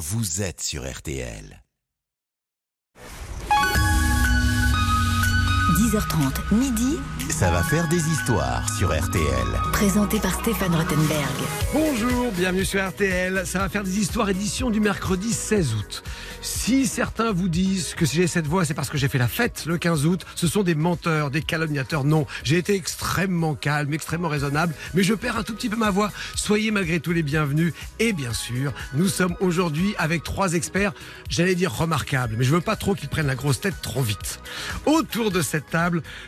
[0.00, 1.62] vous êtes sur RTL.
[5.90, 6.98] 10h30, midi,
[7.30, 9.24] Ça va faire des histoires sur RTL.
[9.72, 11.34] présenté par Stéphane Rottenberg.
[11.72, 13.42] Bonjour, bienvenue sur RTL.
[13.44, 16.04] Ça va faire des histoires édition du mercredi 16 août.
[16.42, 19.26] Si certains vous disent que si j'ai cette voix, c'est parce que j'ai fait la
[19.26, 22.04] fête le 15 août, ce sont des menteurs, des calomniateurs.
[22.04, 25.90] Non, j'ai été extrêmement calme, extrêmement raisonnable, mais je perds un tout petit peu ma
[25.90, 26.12] voix.
[26.36, 27.74] Soyez malgré tout les bienvenus.
[27.98, 30.92] Et bien sûr, nous sommes aujourd'hui avec trois experts,
[31.28, 34.40] j'allais dire remarquables, mais je veux pas trop qu'ils prennent la grosse tête trop vite.
[34.86, 35.79] Autour de cette table,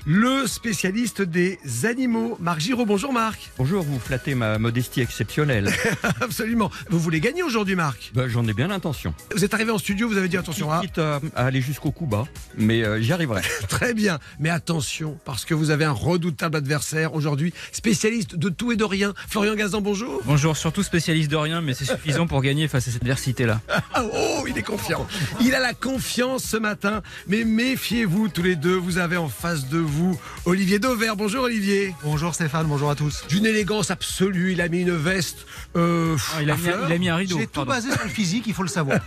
[0.06, 2.87] le spécialiste des animaux, Marc Giraud.
[2.87, 3.51] Bonjour Marc.
[3.59, 5.70] Bonjour, vous flattez ma modestie exceptionnelle.
[6.20, 6.70] Absolument.
[6.88, 8.12] Vous voulez gagner aujourd'hui, Marc?
[8.15, 9.15] Bah, J'en ai bien l'intention.
[9.34, 10.80] Vous êtes arrivé en studio, vous avez dit attention à.
[10.80, 12.25] Quitte à, à aller jusqu'au coup bas,
[12.56, 13.42] mais euh, j'y arriverai.
[13.69, 14.19] Très bien.
[14.38, 18.84] Mais attention, parce que vous avez un redoutable adversaire aujourd'hui, spécialiste de tout et de
[18.84, 19.12] rien.
[19.28, 20.20] Florian Gazan, bonjour.
[20.25, 23.61] Bonjour, surtout spécialiste de rien, mais c'est suffisant pour gagner face à cette adversité-là.
[23.95, 25.06] Ah, oh, il est confiant.
[25.42, 27.03] Il a la confiance ce matin.
[27.27, 28.75] Mais méfiez-vous tous les deux.
[28.75, 31.17] Vous avez en face de vous Olivier Dauvert.
[31.17, 31.97] Bonjour Olivier.
[32.05, 33.25] Bonjour Stéphane, bonjour à tous.
[33.29, 34.53] D'une élégance absolue.
[34.53, 35.47] Il a mis une veste.
[35.75, 36.87] Euh, il, a à mis, fleurs.
[36.89, 37.39] il a mis un rideau.
[37.39, 39.01] J'ai tout basé sur le physique, il faut le savoir.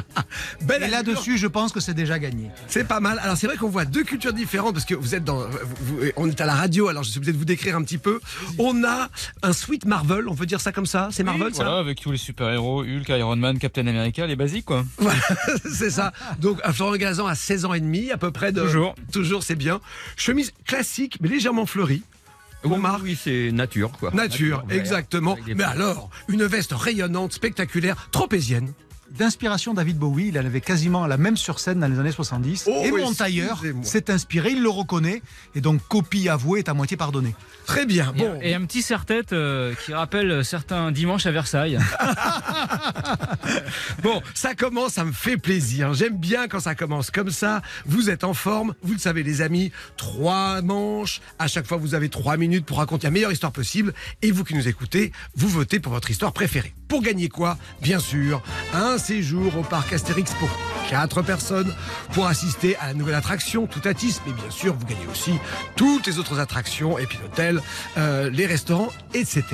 [0.62, 2.50] Belle Et là-dessus, je pense que c'est déjà gagné.
[2.66, 3.18] C'est pas mal.
[3.22, 5.98] Alors c'est vrai qu'on voit deux cultures différentes parce que vous êtes dans, vous- vous-
[6.16, 6.88] on est à la radio.
[6.88, 8.20] Alors je suis obligé de vous décrire un petit peu.
[8.58, 9.08] On a
[9.42, 10.28] un suite Marvel.
[10.28, 11.08] On peut dire ça comme ça.
[11.12, 11.64] C'est Marvel, ça.
[11.64, 14.84] Voilà, avec tous les super-héros, Hulk, Iron Man, Captain America, les basiques quoi.
[14.98, 15.18] Voilà,
[15.70, 16.12] c'est ça.
[16.38, 18.60] Donc, un Florent Gazan à 16 ans et demi, à peu près de.
[18.62, 18.94] Toujours.
[19.12, 19.80] Toujours, c'est bien.
[20.16, 22.02] Chemise classique, mais légèrement fleurie.
[22.64, 24.10] Bon, Oui, c'est nature, quoi.
[24.12, 25.36] Nature, exactement.
[25.54, 28.72] Mais alors, une veste rayonnante, spectaculaire, tropézienne.
[29.16, 32.64] D'inspiration David Bowie, il en avait quasiment la même sur scène dans les années 70.
[32.66, 35.22] Oh, et mon tailleur s'est inspiré, il le reconnaît.
[35.54, 37.34] Et donc, copie avouée est à moitié pardonnée.
[37.66, 38.12] Très bien.
[38.16, 38.38] Et- Bon.
[38.42, 41.78] Et, un petit serre-tête euh, qui rappelle certains dimanches à Versailles.
[44.02, 45.92] Bon, ça commence, ça me fait plaisir.
[45.94, 47.62] J'aime bien quand ça commence comme ça.
[47.86, 49.72] Vous êtes en forme, vous le savez les amis.
[49.96, 51.20] Trois manches.
[51.38, 53.94] À chaque fois, vous avez trois minutes pour raconter la meilleure histoire possible.
[54.22, 56.74] Et vous qui nous écoutez, vous votez pour votre histoire préférée.
[56.88, 60.48] Pour gagner quoi Bien sûr, un séjour au parc Astérix pour
[60.88, 61.72] quatre personnes
[62.14, 64.20] pour assister à la nouvelle attraction Toutatis.
[64.26, 65.32] Mais bien sûr, vous gagnez aussi
[65.76, 67.60] toutes les autres attractions et puis l'hôtel,
[67.98, 69.44] euh, les restaurants, etc.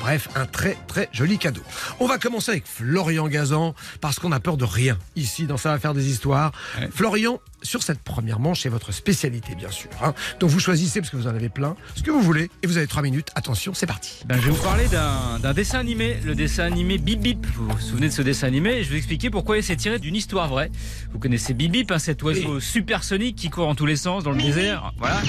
[0.00, 1.62] Bref, un très très joli cadeau.
[1.98, 5.70] On va commencer avec Florian Gazan parce qu'on a peur de rien ici dans Ça
[5.72, 6.52] va faire des histoires.
[6.80, 6.88] Ouais.
[6.94, 9.90] Florian, sur cette première manche, c'est votre spécialité bien sûr.
[10.02, 10.14] hein.
[10.38, 12.76] Donc vous choisissez parce que vous en avez plein ce que vous voulez et vous
[12.76, 13.30] avez trois minutes.
[13.34, 14.22] Attention, c'est parti.
[14.26, 17.46] Ben, je vais vous parler d'un d'un dessin animé, le dessin animé Bip Bip.
[17.54, 19.98] Vous vous souvenez de ce dessin animé je vais vous expliquer pourquoi il s'est tiré
[19.98, 20.70] d'une histoire vraie.
[21.12, 24.30] Vous connaissez Bip Bip, hein, cet oiseau supersonique qui court en tous les sens dans
[24.32, 24.92] le désert.
[24.98, 25.22] Voilà.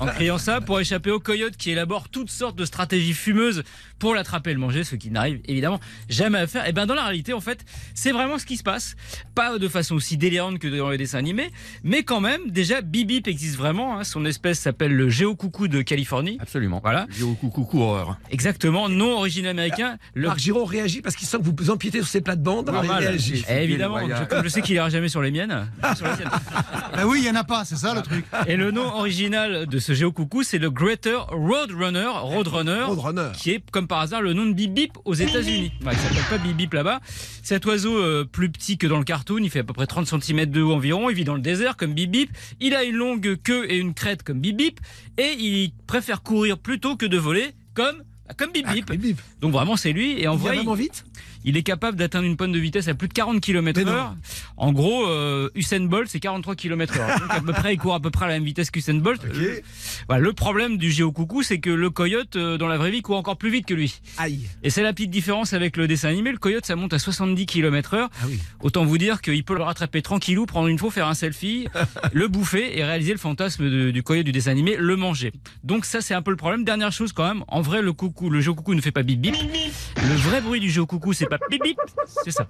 [0.00, 3.62] En criant ça pour échapper au coyote qui élabore toutes sortes de stratégies fumeuses
[3.98, 6.66] pour l'attraper et le manger, ce qui n'arrive évidemment jamais à faire.
[6.66, 8.96] Et ben dans la réalité, en fait, c'est vraiment ce qui se passe.
[9.34, 11.50] Pas de façon aussi délirante que dans les dessins animés,
[11.84, 13.98] mais quand même, déjà, Bip Bip existe vraiment.
[13.98, 14.04] hein.
[14.04, 16.38] Son espèce s'appelle le géocoucou de Californie.
[16.40, 16.80] Absolument.
[16.82, 17.06] Voilà.
[17.10, 18.18] Géo coucou coureur.
[18.30, 19.98] Exactement, nom origine américain.
[20.14, 22.70] Le Marc Giraud réagit parce qu'il sent que vous empiétez sur ses plates-bandes.
[23.48, 25.66] Évidemment, je, comme je sais qu'il ira jamais sur les miennes.
[25.96, 26.12] sur les.
[26.94, 28.26] Ben oui, il n'y en a pas, c'est ça le truc.
[28.46, 33.30] Et le nom original de ce géocoucou, c'est le Greater Roadrunner, Roadrunner, Roadrunner.
[33.34, 35.72] qui est comme par hasard le nom de Bip Bip aux États-Unis.
[35.84, 37.00] Ouais, il s'appelle pas Bip Bip là-bas.
[37.42, 40.06] Cet oiseau euh, plus petit que dans le cartoon, il fait à peu près 30
[40.06, 41.08] cm de haut environ.
[41.08, 42.30] Il vit dans le désert comme Bip Bip.
[42.60, 44.78] Il a une longue queue et une crête comme Bip Bip.
[45.16, 48.02] Et il préfère courir plutôt que de voler comme
[48.36, 48.90] comme Bip Bip.
[48.90, 49.20] Bip, bip.
[49.40, 51.04] Donc vraiment c'est lui et Il vrai vraiment vite?
[51.44, 53.92] Il est capable d'atteindre une pointe de vitesse à plus de 40 km Mais non.
[53.92, 54.16] heure.
[54.56, 57.18] En gros, euh, Usain Bolt, c'est 43 km heure.
[57.20, 59.22] Donc à peu près, il court à peu près à la même vitesse qu'Usain Bolt.
[59.24, 59.62] Le,
[60.08, 63.16] voilà, le problème du géocoucou, c'est que le coyote, euh, dans la vraie vie, court
[63.16, 64.00] encore plus vite que lui.
[64.18, 64.40] Aïe.
[64.62, 66.32] Et c'est la petite différence avec le dessin animé.
[66.32, 68.10] Le coyote, ça monte à 70 km heure.
[68.20, 68.38] Ah oui.
[68.60, 71.66] Autant vous dire qu'il peut le rattraper tranquillou, prendre une fois, faire un selfie,
[72.12, 75.32] le bouffer et réaliser le fantasme de- du coyote du dessin animé, le manger.
[75.64, 76.64] Donc ça, c'est un peu le problème.
[76.64, 79.34] Dernière chose quand même, en vrai, le coucou, le géocoucou ne fait pas bip bip.
[79.96, 82.46] Le vrai bruit du géocoucou, c'est bip bip, c'est ça.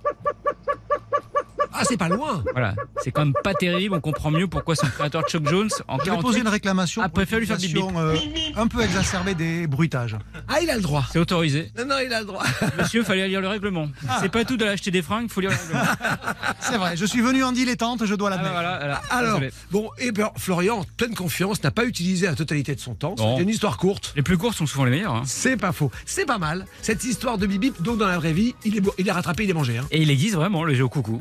[1.74, 2.42] Ah, c'est pas loin.
[2.52, 3.94] Voilà, c'est quand même pas terrible.
[3.94, 7.02] On comprend mieux pourquoi son créateur Chuck Jones en Je vais poser 48 une réclamation
[7.02, 8.16] Ah, pour préfère lui faire l'utilisation, euh,
[8.56, 10.16] un peu exacerbée des bruitages.
[10.48, 11.04] Ah, il a le droit.
[11.12, 11.72] c'est autorisé.
[11.78, 12.42] Non, non, il a le droit.
[12.78, 13.88] Monsieur, fallait lire le règlement.
[14.20, 15.92] C'est pas tout d'aller acheter des fringues, faut lire le règlement.
[16.60, 18.54] C'est vrai, je suis venu en dilettante, je dois Ah bah l'admettre.
[18.54, 19.02] voilà, voilà.
[19.10, 19.52] Alors, Désolé.
[19.70, 23.14] bon, et bien, Florian, en pleine confiance, n'a pas utilisé la totalité de son temps.
[23.18, 23.32] Non.
[23.32, 24.12] C'était une histoire courte.
[24.16, 25.14] Les plus courts sont souvent les meilleurs.
[25.14, 25.22] hein.
[25.26, 25.90] C'est pas faux.
[26.06, 26.66] C'est pas mal.
[26.82, 29.44] Cette histoire de Bibip, donc dans la vraie vie, il est, bo- il est rattrapé,
[29.44, 29.78] il est mangé.
[29.78, 29.86] hein.
[29.90, 30.72] Et il existe vraiment le.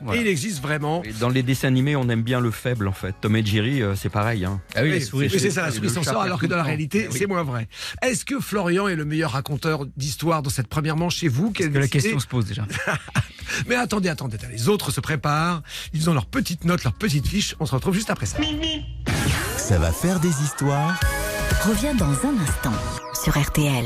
[0.04, 0.20] Voilà.
[0.20, 1.04] Et il existe vraiment.
[1.04, 3.16] Et dans les dessins animés, on aime bien le faible en fait.
[3.22, 4.46] Tom et Jerry, euh, c'est pareil.
[4.46, 4.60] Hein.
[4.76, 5.30] Ah oui, Oui, les souris.
[5.32, 7.12] oui, c'est ça, la souris s'en sort, alors que dans la réalité, temps.
[7.16, 7.68] c'est moins vrai.
[8.02, 11.70] Est-ce que Florian est le meilleur raconteur d'histoire dans cette première manche chez vous Parce
[11.70, 12.66] que la question se pose déjà.
[13.68, 15.62] Mais attendez, attendez, attendez, les autres se préparent.
[15.94, 17.56] Ils ont leurs petites notes, leurs petites fiches.
[17.60, 18.38] On se retrouve juste après ça.
[19.58, 21.00] Ça va faire des histoires
[21.68, 22.74] Reviens dans un instant
[23.24, 23.86] sur RTL.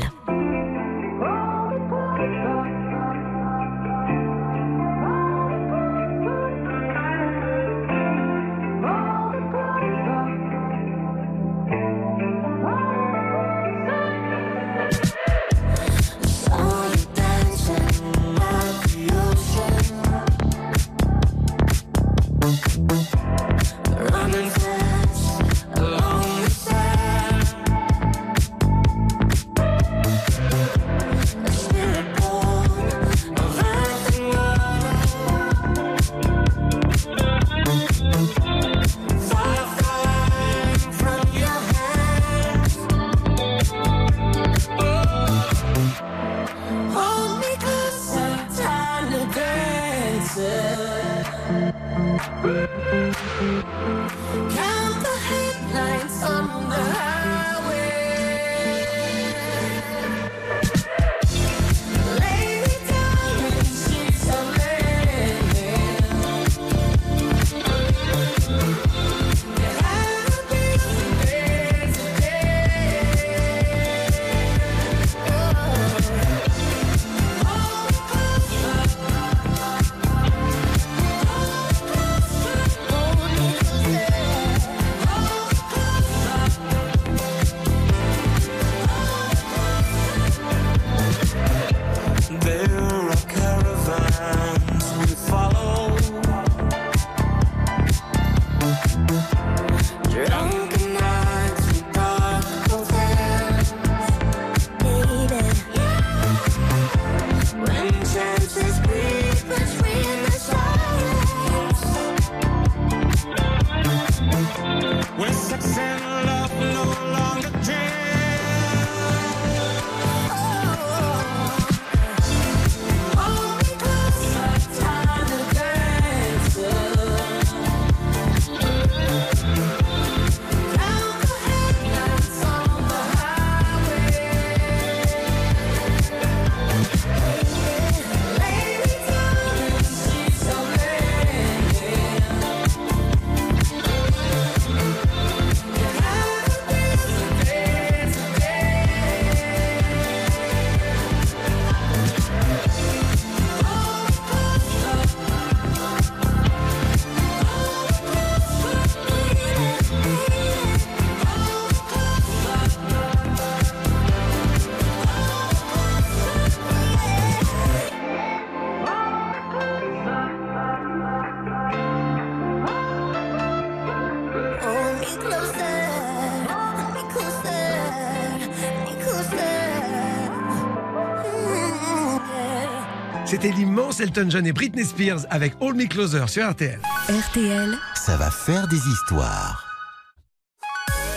[183.26, 186.78] C'était l'immense Elton John et Britney Spears avec Hold Me Closer sur RTL.
[187.08, 189.62] RTL, Ça va faire des histoires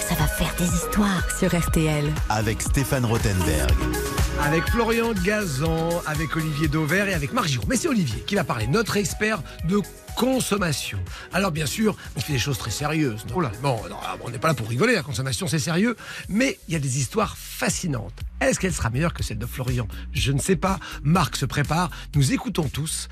[0.09, 2.11] ça va faire des histoires sur RTL.
[2.29, 3.71] avec Stéphane Rothenberg.
[4.41, 7.65] Avec Florian Gazan, avec Olivier Dauvert et avec Marc Giraud.
[7.69, 9.81] Mais c'est Olivier qui va parler, notre expert de
[10.15, 10.97] consommation.
[11.31, 13.23] Alors bien sûr, il fait des choses très sérieuses.
[13.30, 15.95] non Bon, non, on n'est pas là pour rigoler, la consommation c'est sérieux,
[16.28, 18.21] mais il y a des histoires fascinantes.
[18.39, 19.85] Est-ce qu'elle sera meilleure que celle de Florian?
[20.13, 20.80] Je ne sais pas.
[21.04, 23.09] Marc se prépare, nous écoutons tous.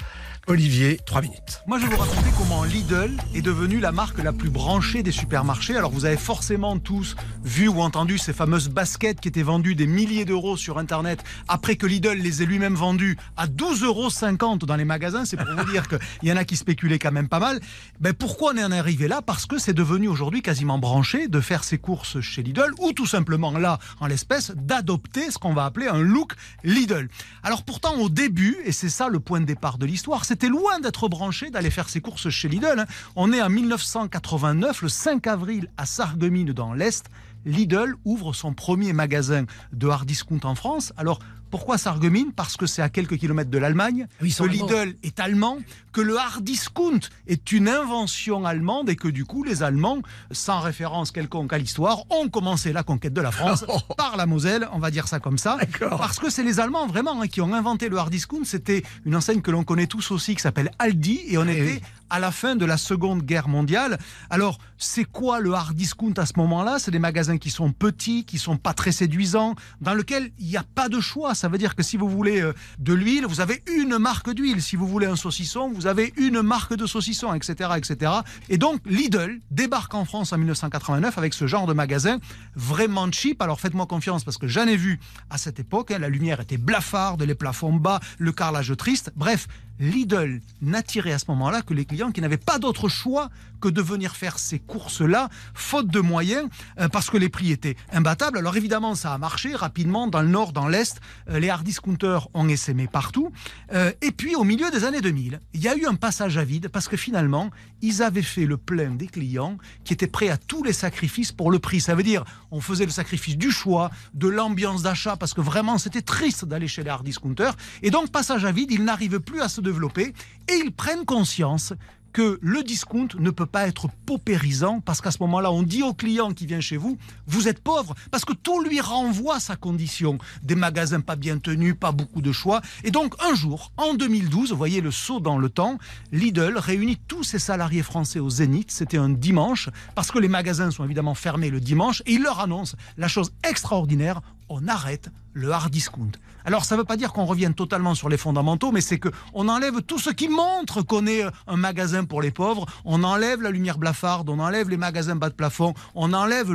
[0.50, 1.62] Olivier, trois minutes.
[1.68, 5.12] Moi, je vais vous raconter comment Lidl est devenue la marque la plus branchée des
[5.12, 5.76] supermarchés.
[5.76, 9.88] Alors, vous avez forcément tous vu ou entendu ces fameuses baskets qui étaient vendues des
[9.88, 14.78] milliers d'euros sur Internet après que Lidl les ait lui-même vendues à 12,50 euros dans
[14.78, 15.26] les magasins.
[15.26, 17.60] C'est pour vous dire qu'il y en a qui spéculaient quand même pas mal.
[18.00, 19.22] Ben, pourquoi on en est arrivé là?
[19.22, 23.06] Parce que c'est devenu aujourd'hui quasiment branché de faire ses courses chez Lidl ou tout
[23.06, 27.10] simplement là, en l'espèce, d'adopter ce qu'on va appeler un look Lidl.
[27.44, 30.80] Alors pourtant, au début, et c'est ça le point de départ de l'histoire, c'était loin
[30.80, 32.78] d'être branché d'aller faire ses courses chez Lidl.
[32.78, 32.86] hein.
[33.16, 37.06] On est en 1989, le 5 avril, à Sarreguemines dans l'Est.
[37.48, 40.94] Lidl ouvre son premier magasin de hard discount en France.
[40.96, 41.18] Alors,
[41.50, 44.68] pourquoi Sarreguemines Parce que c'est à quelques kilomètres de l'Allemagne, Oui, ils sont que allemands.
[44.68, 45.58] Lidl est allemand,
[45.94, 50.00] que le hard discount est une invention allemande et que du coup, les Allemands,
[50.32, 53.66] sans référence quelconque à l'histoire, ont commencé la conquête de la France
[53.98, 55.58] par la Moselle, on va dire ça comme ça.
[55.80, 58.44] Parce que c'est les Allemands vraiment hein, qui ont inventé le hard discount.
[58.44, 61.62] C'était une enseigne que l'on connaît tous aussi qui s'appelle Aldi et on Eh était
[61.74, 61.82] oui.
[62.10, 63.98] À la fin de la Seconde Guerre mondiale.
[64.30, 66.78] Alors, c'est quoi le hard discount à ce moment-là?
[66.80, 70.58] C'est des magasins qui sont petits, qui sont pas très séduisants, dans lesquels il n'y
[70.58, 71.36] a pas de choix.
[71.36, 74.62] Ça veut dire que si vous voulez euh, de l'huile, vous avez une marque d'huile.
[74.62, 78.12] Si vous voulez un saucisson, vous avez une marque de saucisson, etc., etc.
[78.50, 82.20] Et donc, Lidl débarque en France en 1989 avec ce genre de magasin
[82.56, 83.42] vraiment cheap.
[83.42, 85.00] Alors, faites-moi confiance parce que j'en ai vu
[85.30, 85.92] à cette époque.
[85.92, 86.00] hein.
[86.00, 89.12] La lumière était blafarde, les plafonds bas, le carrelage triste.
[89.16, 89.48] Bref,
[89.80, 93.82] Lidl n'attirait à ce moment-là que les clients qui n'avaient pas d'autre choix que de
[93.82, 96.50] venir faire ces courses-là, faute de moyens,
[96.80, 98.38] euh, parce que les prix étaient imbattables.
[98.38, 101.00] Alors évidemment, ça a marché rapidement dans le nord, dans l'est.
[101.30, 103.32] euh, les hard discounters ont essaimé partout.
[103.74, 106.44] Euh, et puis au milieu des années 2000, il y a eu un passage à
[106.44, 107.50] vide parce que finalement,
[107.82, 111.52] ils avaient fait le plein des clients qui étaient prêts à tous les sacrifices pour
[111.52, 111.82] le prix.
[111.82, 115.78] Ça veut dire, on faisait le sacrifice du choix, de l'ambiance d'achat, parce que vraiment,
[115.78, 117.56] c'était triste d'aller chez les hard discounters.
[117.82, 120.14] Et donc, passage à vide, ils n'arrivent plus à se développer
[120.48, 121.74] et ils prennent conscience
[122.14, 125.94] que le discount ne peut pas être paupérisant parce qu'à ce moment-là, on dit au
[125.94, 130.18] client qui vient chez vous, vous êtes pauvre parce que tout lui renvoie sa condition.
[130.44, 132.62] Des magasins pas bien tenus, pas beaucoup de choix.
[132.84, 135.78] Et donc, un jour, en 2012, vous voyez le saut dans le temps,
[136.12, 138.72] Lidl réunit tous ses salariés français au Zénith.
[138.72, 142.40] C'était un dimanche parce que les magasins sont évidemment fermés le dimanche et il leur
[142.40, 146.12] annonce la chose extraordinaire, on arrête le hard discount.
[146.48, 149.10] Alors ça ne veut pas dire qu'on revienne totalement sur les fondamentaux, mais c'est que
[149.34, 152.66] on enlève tout ce qui montre qu'on est un magasin pour les pauvres.
[152.86, 156.48] On enlève la lumière blafarde, on enlève les magasins bas de plafond, on enlève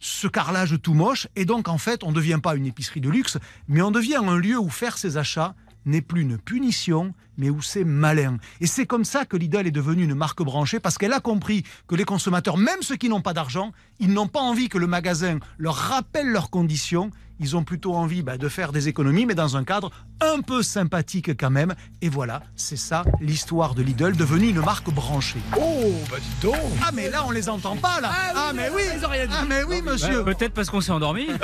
[0.00, 3.10] ce carrelage tout moche, et donc en fait on ne devient pas une épicerie de
[3.10, 3.36] luxe,
[3.68, 5.54] mais on devient un lieu où faire ses achats
[5.86, 8.36] n'est plus une punition, mais où c'est malin.
[8.60, 11.64] Et c'est comme ça que Lidl est devenue une marque branchée, parce qu'elle a compris
[11.86, 14.86] que les consommateurs, même ceux qui n'ont pas d'argent, ils n'ont pas envie que le
[14.86, 17.10] magasin leur rappelle leurs conditions.
[17.40, 20.60] Ils ont plutôt envie bah, de faire des économies, mais dans un cadre un peu
[20.64, 21.76] sympathique quand même.
[22.02, 25.38] Et voilà, c'est ça l'histoire de Lidl, devenue une marque branchée.
[25.56, 28.10] Oh, bah dis donc Ah mais là on les entend pas là.
[28.12, 28.82] Ah oui, Ah mais oui.
[28.96, 29.34] ils ont rien dit.
[29.38, 30.24] Ah mais oui monsieur.
[30.24, 31.28] Bah, Peut-être parce qu'on s'est endormi.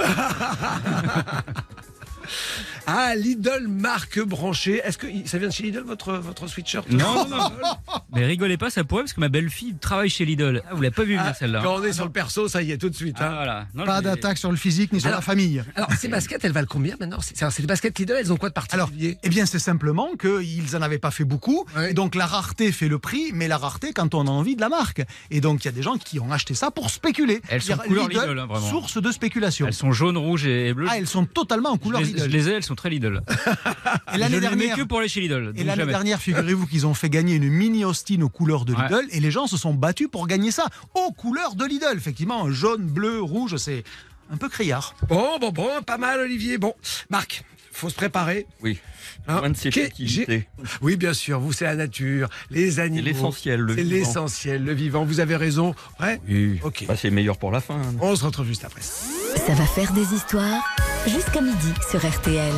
[2.86, 4.80] Ah, Lidl marque branchée.
[4.84, 6.90] Est-ce que ça vient de chez Lidl votre, votre sweatshirt?
[6.90, 7.50] Non, non, non.
[8.14, 10.62] Mais rigolez pas, ça pourrait parce que ma belle-fille travaille chez Lidl.
[10.68, 11.60] Ah, vous l'avez pas vu venir Ah, celle-là.
[11.62, 13.16] Quand on est sur le perso, ça y est, tout de suite.
[13.18, 13.34] Ah, hein.
[13.34, 13.66] voilà.
[13.74, 15.64] Non, Pas d'attaque sur le physique ni sur Alors- la famille.
[15.76, 17.18] Alors, ces baskets, elles valent combien maintenant?
[17.58, 20.82] Des baskets Lidl, elles ont quoi de Alors, particulier eh bien, c'est simplement qu'ils n'en
[20.82, 21.64] avaient pas fait beaucoup.
[21.76, 21.92] Ouais.
[21.92, 24.60] Et donc, la rareté fait le prix, mais la rareté quand on a envie de
[24.60, 25.02] la marque.
[25.30, 27.40] Et donc, il y a des gens qui ont acheté ça pour spéculer.
[27.48, 28.68] Elles sont C'est-à-dire, couleur Lidl, hein, vraiment.
[28.68, 29.66] Source de spéculation.
[29.66, 30.86] Elles sont jaunes, rouges et bleues.
[30.90, 32.22] Ah, elles sont totalement en je, couleur les, Lidl.
[32.24, 33.20] je les ai, elles sont très Lidl.
[34.14, 35.52] Et l'année dernière, que pour aller chez Lidl.
[35.56, 38.82] et l'année dernière, figurez-vous qu'ils ont fait gagner une mini Austin aux couleurs de Ouais.
[38.88, 39.06] Lidl.
[39.10, 41.96] Et les gens se sont battus pour gagner ça aux couleurs de Lidl.
[41.96, 43.84] Effectivement, jaune, bleu, rouge, c'est
[44.30, 44.94] un peu criard.
[45.08, 46.58] Bon, bon, bon, pas mal, Olivier.
[46.58, 46.74] Bon,
[47.10, 48.46] Marc, faut se préparer.
[48.62, 48.78] Oui.
[49.26, 50.48] Hein, Moins de qu'est- sécurité.
[50.82, 53.02] Oui, bien sûr, vous, c'est la nature, les animaux.
[53.04, 53.96] C'est l'essentiel, le C'est vivant.
[53.96, 55.04] l'essentiel, le vivant.
[55.04, 55.74] Vous avez raison.
[56.00, 56.60] Ouais Oui.
[56.62, 56.84] Ok.
[56.86, 57.76] Bah, c'est meilleur pour la fin.
[57.76, 57.94] hein.
[58.00, 58.82] On se retrouve juste après.
[58.82, 60.62] Ça va faire des histoires
[61.06, 62.52] jusqu'à midi sur RTL.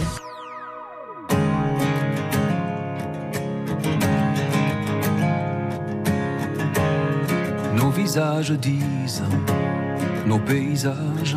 [7.75, 9.23] Nos visages disent,
[10.27, 11.37] nos paysages,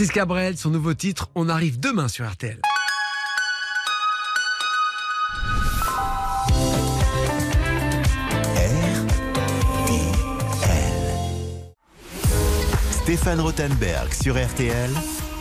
[0.00, 2.58] Francis Cabrel, son nouveau titre, on arrive demain sur RTL.
[12.90, 14.90] Stéphane Rothenberg sur RTL.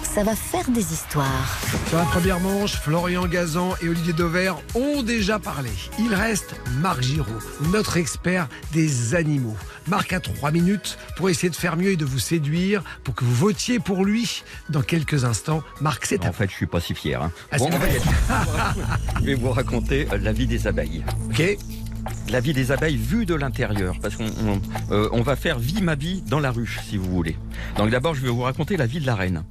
[0.04, 1.58] Ça va faire des histoires.
[1.88, 5.70] Sur la première manche, Florian Gazan et Olivier Dauvert ont déjà parlé.
[6.00, 7.26] Il reste Marc Giraud,
[7.72, 9.56] notre expert des animaux.
[9.88, 13.26] Marc a trois minutes pour essayer de faire mieux et de vous séduire, pour que
[13.26, 15.62] vous votiez pour lui dans quelques instants.
[15.82, 17.22] Marc, c'est à En fait, je suis pas si fier.
[17.22, 17.32] hein.
[17.52, 17.70] Ah, Bon,
[19.20, 21.04] je vais vous raconter euh, la vie des abeilles.
[21.30, 21.44] Ok
[22.30, 24.62] La vie des abeilles vue de l'intérieur, parce qu'on on,
[24.94, 27.38] euh, on va faire vie ma vie dans la ruche, si vous voulez.
[27.78, 29.44] Donc d'abord, je vais vous raconter la vie de la reine.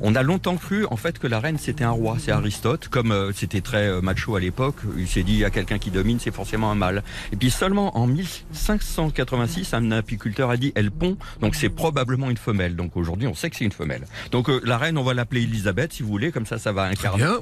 [0.00, 3.12] On a longtemps cru en fait que la reine c'était un roi, c'est Aristote, comme
[3.12, 5.90] euh, c'était très euh, macho à l'époque, il s'est dit il y a quelqu'un qui
[5.90, 7.02] domine, c'est forcément un mâle.
[7.32, 12.36] Et puis seulement en 1586, un apiculteur a dit elle pond, donc c'est probablement une
[12.36, 12.76] femelle.
[12.76, 14.04] Donc aujourd'hui on sait que c'est une femelle.
[14.30, 16.84] Donc euh, la reine on va l'appeler Elisabeth si vous voulez, comme ça ça va
[16.84, 17.24] incarner.
[17.24, 17.38] Bien.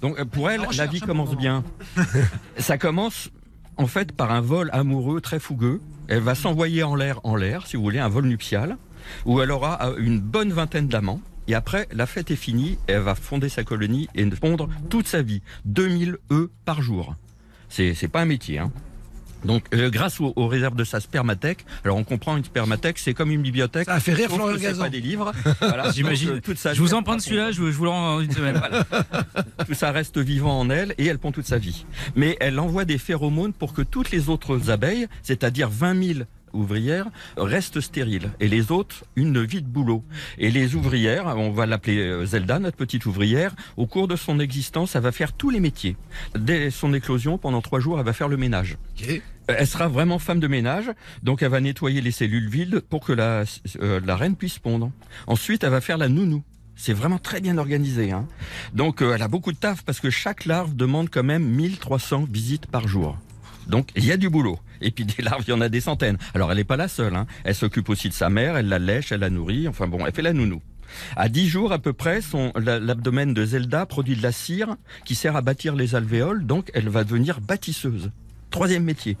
[0.00, 1.64] Donc euh, pour elle, la vie commence bien.
[2.58, 3.30] Ça commence
[3.76, 5.80] en fait par un vol amoureux très fougueux.
[6.08, 8.76] Elle va s'envoyer en l'air, en l'air, si vous voulez, un vol nuptial,
[9.24, 11.20] où elle aura euh, une bonne vingtaine d'amants.
[11.48, 15.22] Et après, la fête est finie, elle va fonder sa colonie et pondre toute sa
[15.22, 15.40] vie.
[15.64, 17.16] 2000 œufs par jour.
[17.70, 18.70] C'est, c'est pas un métier, hein.
[19.44, 23.14] Donc, euh, grâce aux, aux réserves de sa spermathèque, alors on comprend une spermathèque, c'est
[23.14, 23.84] comme une bibliothèque.
[23.86, 24.82] Ça a fait rire Florian Gazan.
[24.82, 25.32] pas des livres.
[25.60, 25.90] Voilà.
[25.92, 26.28] J'imagine.
[26.30, 28.20] Donc, euh, toute sa Je vous en prends celui-là, je, je vous le rends en
[28.20, 28.56] une semaine.
[28.58, 28.84] Voilà.
[29.64, 31.86] tout ça reste vivant en elle et elle pond toute sa vie.
[32.16, 36.18] Mais elle envoie des phéromones pour que toutes les autres abeilles, c'est-à-dire 20 000
[36.52, 37.06] ouvrières,
[37.36, 40.04] restent stériles et les autres une vie de boulot.
[40.38, 44.40] Et les ouvrières, on va l'appeler euh, Zelda, notre petite ouvrière, au cours de son
[44.40, 45.96] existence, elle va faire tous les métiers.
[46.38, 48.78] Dès son éclosion, pendant trois jours, elle va faire le ménage.
[49.00, 49.22] Ok.
[49.48, 50.90] Elle sera vraiment femme de ménage,
[51.22, 53.44] donc elle va nettoyer les cellules vides pour que la,
[53.80, 54.90] euh, la reine puisse pondre.
[55.26, 56.42] Ensuite, elle va faire la nounou.
[56.76, 58.12] C'est vraiment très bien organisé.
[58.12, 58.28] Hein.
[58.72, 62.26] Donc euh, elle a beaucoup de taf parce que chaque larve demande quand même 1300
[62.30, 63.18] visites par jour.
[63.68, 64.58] Donc il y a du boulot.
[64.80, 66.18] Et puis des larves, il y en a des centaines.
[66.34, 67.14] Alors elle n'est pas la seule.
[67.14, 67.26] Hein.
[67.44, 69.68] Elle s'occupe aussi de sa mère, elle la lèche, elle la nourrit.
[69.68, 70.60] Enfin bon, elle fait la nounou.
[71.16, 74.76] À 10 jours à peu près, son, la- l'abdomen de Zelda produit de la cire
[75.04, 76.46] qui sert à bâtir les alvéoles.
[76.46, 78.10] Donc elle va devenir bâtisseuse.
[78.50, 79.16] Troisième métier.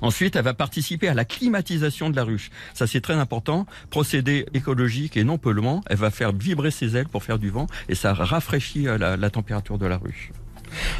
[0.00, 2.50] Ensuite, elle va participer à la climatisation de la ruche.
[2.74, 3.64] Ça, c'est très important.
[3.90, 5.82] Procédé écologique et non polluant.
[5.86, 9.30] Elle va faire vibrer ses ailes pour faire du vent et ça rafraîchit euh, la
[9.30, 10.30] température de la ruche.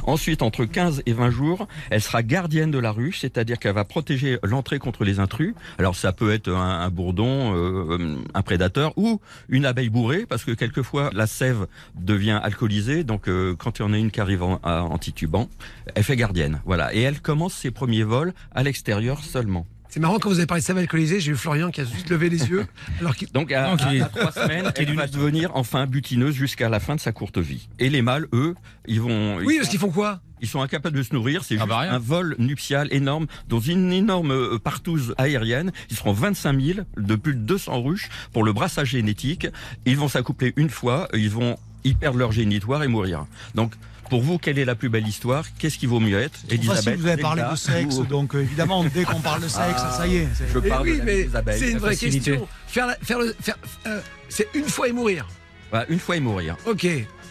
[0.04, 3.84] Ensuite, entre 15 et 20 jours, elle sera gardienne de la ruche, c'est-à-dire qu'elle va
[3.84, 5.54] protéger l'entrée contre les intrus.
[5.78, 10.52] Alors ça peut être un, bourdon, euh, un prédateur ou une abeille bourrée, parce que
[10.52, 13.04] quelquefois la sève devient alcoolisée.
[13.04, 15.48] Donc euh, quand il y en a une qui arrive en, en titubant,
[15.94, 16.60] elle fait gardienne.
[16.64, 16.94] Voilà.
[16.94, 19.66] Et elle commence ses premiers vols à l'extérieur seulement.
[19.90, 22.10] C'est marrant quand vous avez parlé de Samuel Colisée, j'ai eu Florian qui a juste
[22.10, 22.66] levé les yeux.
[23.00, 23.30] Alors qu'il.
[23.32, 26.78] Donc à, Donc, à- il- à trois semaines, elle va devenir enfin butineuse jusqu'à la
[26.78, 27.68] fin de sa courte vie.
[27.78, 28.54] Et les mâles, eux,
[28.86, 30.20] ils vont, Oui, ils, parce qu'ils font quoi?
[30.40, 31.42] Ils sont incapables de se nourrir.
[31.42, 35.72] C'est Ah juste bah un vol nuptial énorme dans une énorme euh, partouze aérienne.
[35.90, 39.46] Ils seront 25 000 de plus de 200 ruches pour le brassage génétique.
[39.86, 43.24] Ils vont s'accoupler une fois, ils vont y perdre leur génitoire et mourir.
[43.54, 43.72] Donc
[44.08, 45.44] pour vous, quelle est la plus belle histoire?
[45.58, 46.38] Qu'est-ce qui vaut mieux être?
[46.50, 49.82] Elisabeth vous avez parlé de sexe, ou- donc euh, évidemment, dès qu'on parle de sexe,
[49.96, 50.28] ça y est.
[50.34, 52.30] c'est- Je Mais parle oui, de la mais c'est une vraie facilité.
[52.32, 52.48] question.
[52.66, 55.26] Faire, la- faire le, faire, euh, c'est une fois et mourir.
[55.70, 56.56] Voilà, une fois et mourir.
[56.66, 56.86] Ok.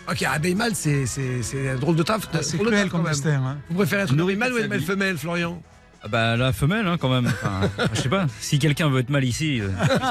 [0.09, 2.29] Ok, abeille mâle, c'est, c'est, c'est un drôle de taf.
[2.33, 3.13] Ah, c'est cruel taf, quand comme même.
[3.13, 3.43] destin.
[3.45, 3.57] hein.
[3.69, 4.85] Vous préférez être une Nourri abeille mâle ou une vie.
[4.85, 5.61] femelle, Florian?
[6.03, 7.27] Ah Bah la femelle hein, quand même.
[7.27, 8.27] Enfin, je sais pas.
[8.39, 9.67] Si quelqu'un veut être mal ici, euh,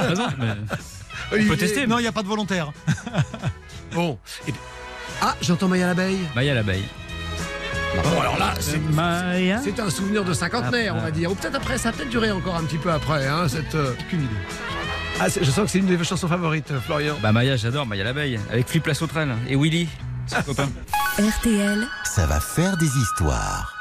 [0.08, 0.48] raison, mais
[1.30, 1.86] on Olivier, peut tester.
[1.86, 2.72] Non, il n'y a pas de volontaire.
[3.94, 4.18] Bon.
[4.48, 4.52] Et
[5.22, 6.18] Ah, j'entends Maya l'abeille.
[6.34, 6.84] Maya l'abeille.
[8.02, 9.60] Bon, alors là, c'est, Maya.
[9.64, 11.30] c'est un souvenir de cinquantenaire, on va dire.
[11.32, 13.74] Ou peut-être après, ça a peut-être duré encore un petit peu après, hein, cette.
[13.74, 14.34] euh, Aucune idée.
[15.18, 17.14] Ah, je sens que c'est une de vos chansons favorites, euh, Florian.
[17.22, 18.38] Bah Maya, j'adore Maya l'abeille.
[18.52, 19.88] Avec Flip la sauterelle et Willy,
[20.26, 20.68] son copain.
[21.18, 23.75] RTL, Ça va faire des histoires.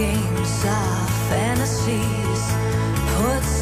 [0.00, 2.42] Games, our fantasies,
[3.16, 3.59] puts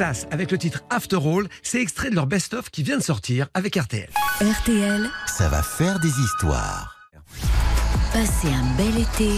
[0.00, 1.46] Texas avec le titre After All.
[1.62, 4.08] C'est extrait de leur best-of qui vient de sortir avec RTL.
[4.40, 6.96] RTL, Ça va faire des histoires.
[8.10, 9.36] passez un bel été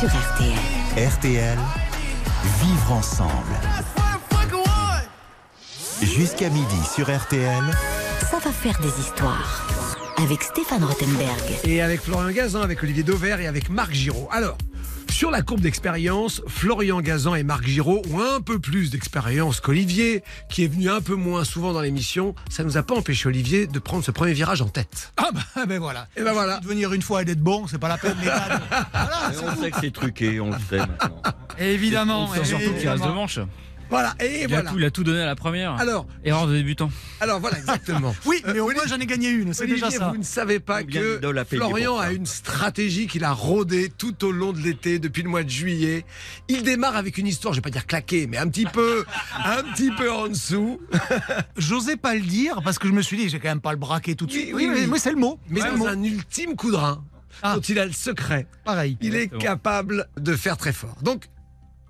[0.00, 1.08] sur RTL.
[1.08, 1.58] RTL,
[2.62, 3.54] vivre ensemble.
[6.02, 7.64] Jusqu'à midi sur RTL,
[8.30, 9.77] Ça va faire des histoires.
[10.22, 11.40] Avec Stéphane Rothenberg.
[11.64, 14.28] Et avec Florian Gazan, avec Olivier Dauvert et avec Marc Giraud.
[14.32, 14.56] Alors,
[15.10, 20.22] Sur la courbe d'expérience, Florian Gazan et Marc Giraud ont un peu plus d'expérience qu'Olivier,
[20.50, 22.34] qui est venu un peu moins souvent dans l'émission.
[22.50, 25.12] Ça nous a pas empêché Olivier de prendre ce premier virage en tête.
[25.16, 26.08] Ah bah ben voilà.
[26.16, 26.58] Et ben voilà.
[26.60, 28.16] De venir une fois et d'être bon, c'est pas la peine.
[28.20, 28.60] les gars.
[28.92, 31.22] Voilà, Mais c'est on sait que c'est truqué, on le sait maintenant.
[31.58, 32.24] Évidemment.
[32.30, 33.40] On sait surtout qu'il reste deux manches.
[33.90, 34.70] Voilà, et Il a, voilà.
[34.70, 35.72] tout, il a tout donné à la première.
[35.72, 36.90] Alors, Erreur de débutant.
[37.20, 38.14] alors voilà, exactement.
[38.26, 40.10] Oui, mais au moins j'en ai gagné une, c'est déjà ça.
[40.10, 44.30] vous ne savez pas que a Florian a une stratégie qu'il a rodée tout au
[44.32, 46.04] long de l'été, depuis le mois de juillet.
[46.48, 49.04] Il démarre avec une histoire, je vais pas dire claquée, mais un petit peu,
[49.44, 50.80] un petit peu en dessous.
[51.56, 53.78] J'osais pas le dire parce que je me suis dit, j'ai quand même pas le
[53.78, 54.50] braquer tout de suite.
[54.54, 54.86] oui, mais, oui.
[54.90, 55.38] mais c'est le mot.
[55.48, 57.02] Mais c'est un ultime coup de rein,
[57.42, 57.54] Ah.
[57.54, 58.46] dont il a le secret.
[58.64, 58.96] Pareil.
[59.00, 60.96] Il est capable de faire très fort.
[61.02, 61.24] Donc,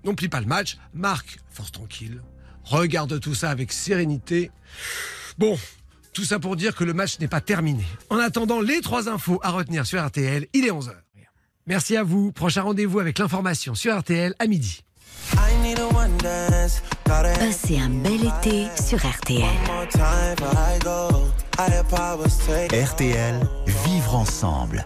[0.03, 0.77] n'oublie pas le match.
[0.93, 2.21] Marc, force tranquille,
[2.63, 4.51] regarde tout ça avec sérénité.
[5.37, 5.57] Bon,
[6.13, 7.85] tout ça pour dire que le match n'est pas terminé.
[8.09, 10.93] En attendant les trois infos à retenir sur RTL, il est 11h.
[11.67, 12.31] Merci à vous.
[12.31, 14.83] Prochain rendez-vous avec l'information sur RTL à midi.
[17.05, 19.43] Passez un bel été sur RTL.
[22.85, 23.47] RTL,
[23.85, 24.85] vivre ensemble.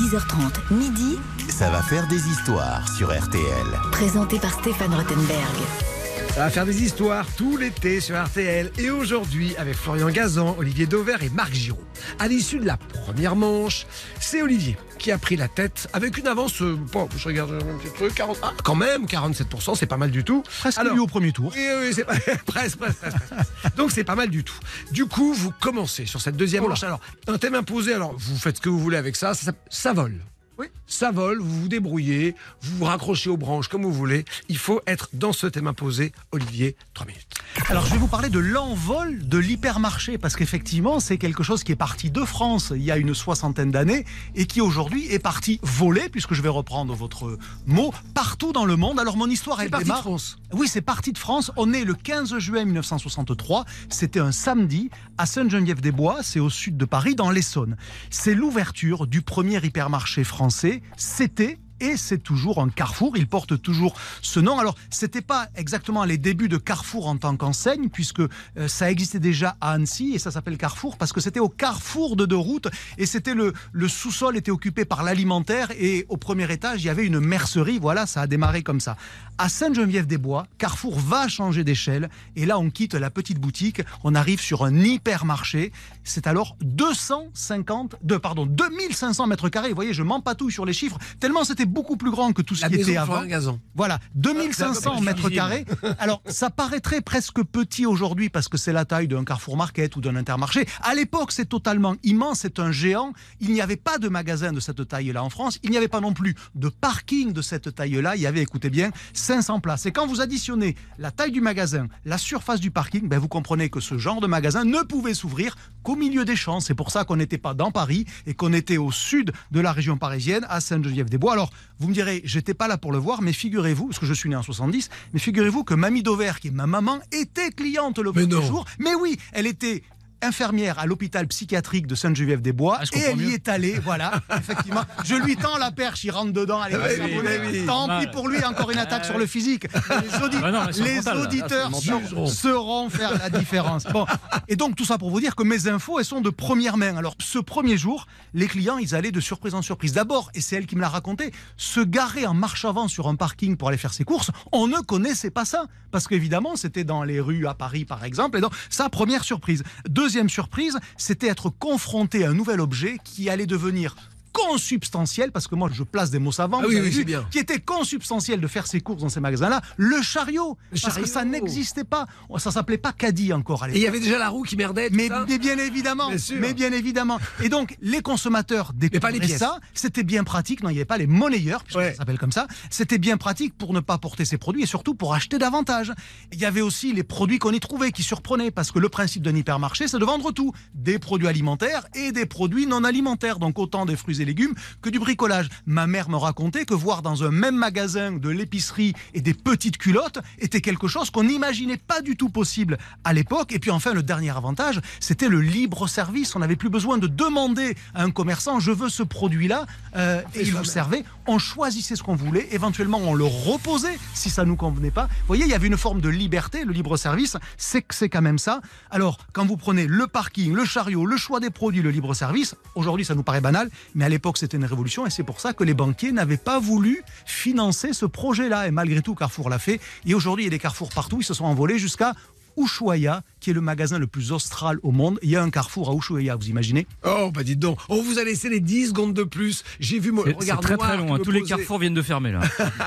[0.00, 1.18] 10h30, midi,
[1.50, 3.66] Ça va faire des histoires sur RTL.
[3.92, 5.89] présenté par Stéphane Rottenberg.
[6.34, 10.86] Ça va faire des histoires tout l'été sur RTL et aujourd'hui avec Florian Gazan, Olivier
[10.86, 11.82] Dauvert et Marc Giraud.
[12.18, 13.86] À l'issue de la première manche,
[14.20, 17.78] c'est Olivier qui a pris la tête avec une avance, euh, bon, je regarde un
[17.78, 20.42] petit truc, 40, ah, quand même 47%, c'est pas mal du tout.
[20.60, 21.52] Presque Alors- lui au premier tour.
[21.54, 22.14] Oui, oui, c'est pas...
[22.46, 23.76] presque, presque, presque.
[23.76, 24.54] Donc c'est pas mal du tout.
[24.92, 26.84] Du coup, vous commencez sur cette deuxième Oh manche.
[26.84, 29.92] Alors, un thème imposé, alors vous faites ce que vous voulez avec ça, ça, ça
[29.92, 30.20] vole.
[30.60, 30.66] Oui.
[30.86, 34.26] Ça vole, vous vous débrouillez, vous vous raccrochez aux branches comme vous voulez.
[34.50, 36.12] Il faut être dans ce thème imposé.
[36.32, 37.28] Olivier, 3 minutes.
[37.70, 41.72] Alors je vais vous parler de l'envol de l'hypermarché parce qu'effectivement c'est quelque chose qui
[41.72, 45.60] est parti de France il y a une soixantaine d'années et qui aujourd'hui est parti
[45.62, 49.00] voler puisque je vais reprendre votre mot partout dans le monde.
[49.00, 49.94] Alors mon histoire C'est elle parti de.
[49.94, 50.36] France.
[50.52, 51.50] Oui, c'est parti de France.
[51.56, 53.64] On est le 15 juin 1963.
[53.88, 57.76] C'était un samedi à Sainte-Geneviève-des-Bois, c'est au sud de Paris, dans l'Essonne.
[58.10, 60.49] C'est l'ouverture du premier hypermarché français.
[60.50, 63.16] C'était et c'est toujours un Carrefour.
[63.16, 64.58] Il porte toujours ce nom.
[64.58, 68.28] Alors, c'était pas exactement les débuts de Carrefour en tant qu'enseigne, puisque euh,
[68.68, 72.26] ça existait déjà à Annecy et ça s'appelle Carrefour parce que c'était au carrefour de
[72.26, 76.82] deux routes et c'était le, le sous-sol était occupé par l'alimentaire et au premier étage
[76.82, 77.78] il y avait une mercerie.
[77.78, 78.96] Voilà, ça a démarré comme ça.
[79.38, 84.40] À Sainte-Geneviève-des-Bois, Carrefour va changer d'échelle et là on quitte la petite boutique, on arrive
[84.40, 85.72] sur un hypermarché.
[86.04, 89.70] C'est alors 250, de, pardon, 2500 mètres carrés.
[89.70, 92.62] Vous voyez, je m'empatouille sur les chiffres tellement c'était beaucoup plus grand que tout ce
[92.62, 93.24] La qui était avant.
[93.24, 93.58] Gazan.
[93.74, 95.64] Voilà, 2500 Ah, mètres carrés.
[95.98, 100.00] Alors, ça paraîtrait presque petit aujourd'hui parce que c'est la taille d'un Carrefour Market ou
[100.00, 100.66] d'un Intermarché.
[100.82, 103.12] À l'époque, c'est totalement immense, c'est un géant.
[103.40, 105.58] Il n'y avait pas de magasin de cette taille-là en France.
[105.62, 108.16] Il n'y avait pas non plus de parking de cette taille-là.
[108.16, 109.86] Il y avait, écoutez bien, 500 places.
[109.86, 113.70] Et quand vous additionnez la taille du magasin, la surface du parking, ben vous comprenez
[113.70, 116.60] que ce genre de magasin ne pouvait s'ouvrir qu'au milieu des champs.
[116.60, 119.72] C'est pour ça qu'on n'était pas dans Paris et qu'on était au sud de la
[119.72, 121.32] région parisienne, à Sainte-Geneviève-des-Bois.
[121.32, 124.14] Alors, vous me direz, j'étais pas là pour le voir, mais figurez-vous, parce que je
[124.14, 127.98] suis né en 70, mais figurez-vous que Mamie Dauvert, qui est ma maman, était cliente
[127.98, 128.66] le premier jour.
[128.78, 129.82] Mais oui, elle était
[130.22, 134.82] infirmière à l'hôpital psychiatrique de Sainte-Geneviève-des-Bois Ah, et elle y est allée, voilà, effectivement.
[135.04, 137.20] Je lui tends la perche, il rentre dedans, allez, Ah oui,
[137.52, 139.66] oui, tant pis pour lui, encore une attaque sur le physique.
[139.72, 141.22] Les, audi- Ah non, les mental, là.
[141.24, 142.08] auditeurs c'est mental.
[142.08, 143.84] sauront- sauront faire la différence.
[143.84, 144.06] Bon,
[144.48, 146.96] et donc tout ça pour vous dire que mes infos, elles sont de première main.
[146.96, 149.92] Alors ce premier jour, les clients, ils allaient de surprise en surprise.
[149.92, 153.14] D'abord, et c'est elle qui me l'a raconté, se garer en marche avant sur un
[153.16, 155.64] parking pour aller faire ses courses, on ne connaissait pas ça.
[155.90, 158.38] Parce qu'évidemment, c'était dans les rues à Paris, par exemple.
[158.38, 159.64] Et donc, ça, première surprise.
[159.88, 163.96] Deuxième surprise, c'était être confronté à un nouvel objet qui allait devenir
[164.32, 166.98] consubstantiel, parce que moi je place des mots savants, Ah vous oui, avez oui, vu,
[167.00, 167.26] c'est bien.
[167.30, 170.56] qui était consubstantiel de faire ses courses dans ces magasins-là, le chariot.
[170.72, 172.06] Le parce que ça n'existait pas.
[172.38, 174.88] Ça s'appelait pas caddie encore à Et il y avait déjà la roue qui merdait.
[174.88, 177.18] tout Mais, ça mais bien évidemment, Bien mais bien évidemment.
[177.42, 180.62] Et donc les consommateurs Mais pas les découvraient ça, c'était bien pratique.
[180.62, 181.92] Non, il n'y avait pas les monnayeurs, puisque Ouais.
[181.92, 182.46] ça s'appelle comme ça.
[182.70, 185.92] C'était bien pratique pour ne pas porter ses produits et surtout pour acheter davantage.
[186.32, 189.22] Il y avait aussi les produits qu'on y trouvait qui surprenaient, parce que le principe
[189.22, 193.58] d'un hypermarché, c'est de vendre tout, des produits alimentaires et des produits non alimentaires, donc
[193.58, 195.48] autant des fruits et légumes que du bricolage.
[195.66, 199.78] Ma mère me racontait que voir dans un même magasin de l'épicerie et des petites
[199.78, 203.52] culottes était quelque chose qu'on n'imaginait pas du tout possible à l'époque.
[203.52, 206.34] Et puis enfin, le dernier avantage, c'était le libre service.
[206.36, 210.42] On n'avait plus besoin de demander à un commerçant je veux ce produit-là euh, et
[210.42, 211.04] il vous servait.
[211.26, 212.48] On choisissait ce qu'on voulait.
[212.52, 215.04] Éventuellement, on le reposait si ça nous convenait pas.
[215.04, 216.64] Vous voyez, il y avait une forme de liberté.
[216.64, 218.60] Le libre service, c'est que c'est quand même ça.
[218.90, 222.54] Alors, quand vous prenez le parking, le chariot, le choix des produits, le libre service,
[222.74, 225.52] aujourd'hui, ça nous paraît banal, mais à l'époque, c'était une révolution et c'est pour ça
[225.52, 228.68] que les banquiers n'avaient pas voulu financer ce projet-là.
[228.68, 229.80] Et malgré tout, Carrefour l'a fait.
[230.04, 231.18] Et aujourd'hui, il y a des carrefours partout.
[231.20, 232.14] Ils se sont envolés jusqu'à
[232.56, 235.18] Ushuaia, qui est le magasin le plus austral au monde.
[235.22, 236.86] Il y a un carrefour à Ushuaia, vous imaginez?
[237.04, 239.64] Oh, bah dites donc, on vous a laissé les 10 secondes de plus.
[239.80, 241.14] J'ai vu mon regard très noir très long.
[241.14, 241.18] hein.
[241.22, 242.40] Tous les carrefours viennent de fermer là.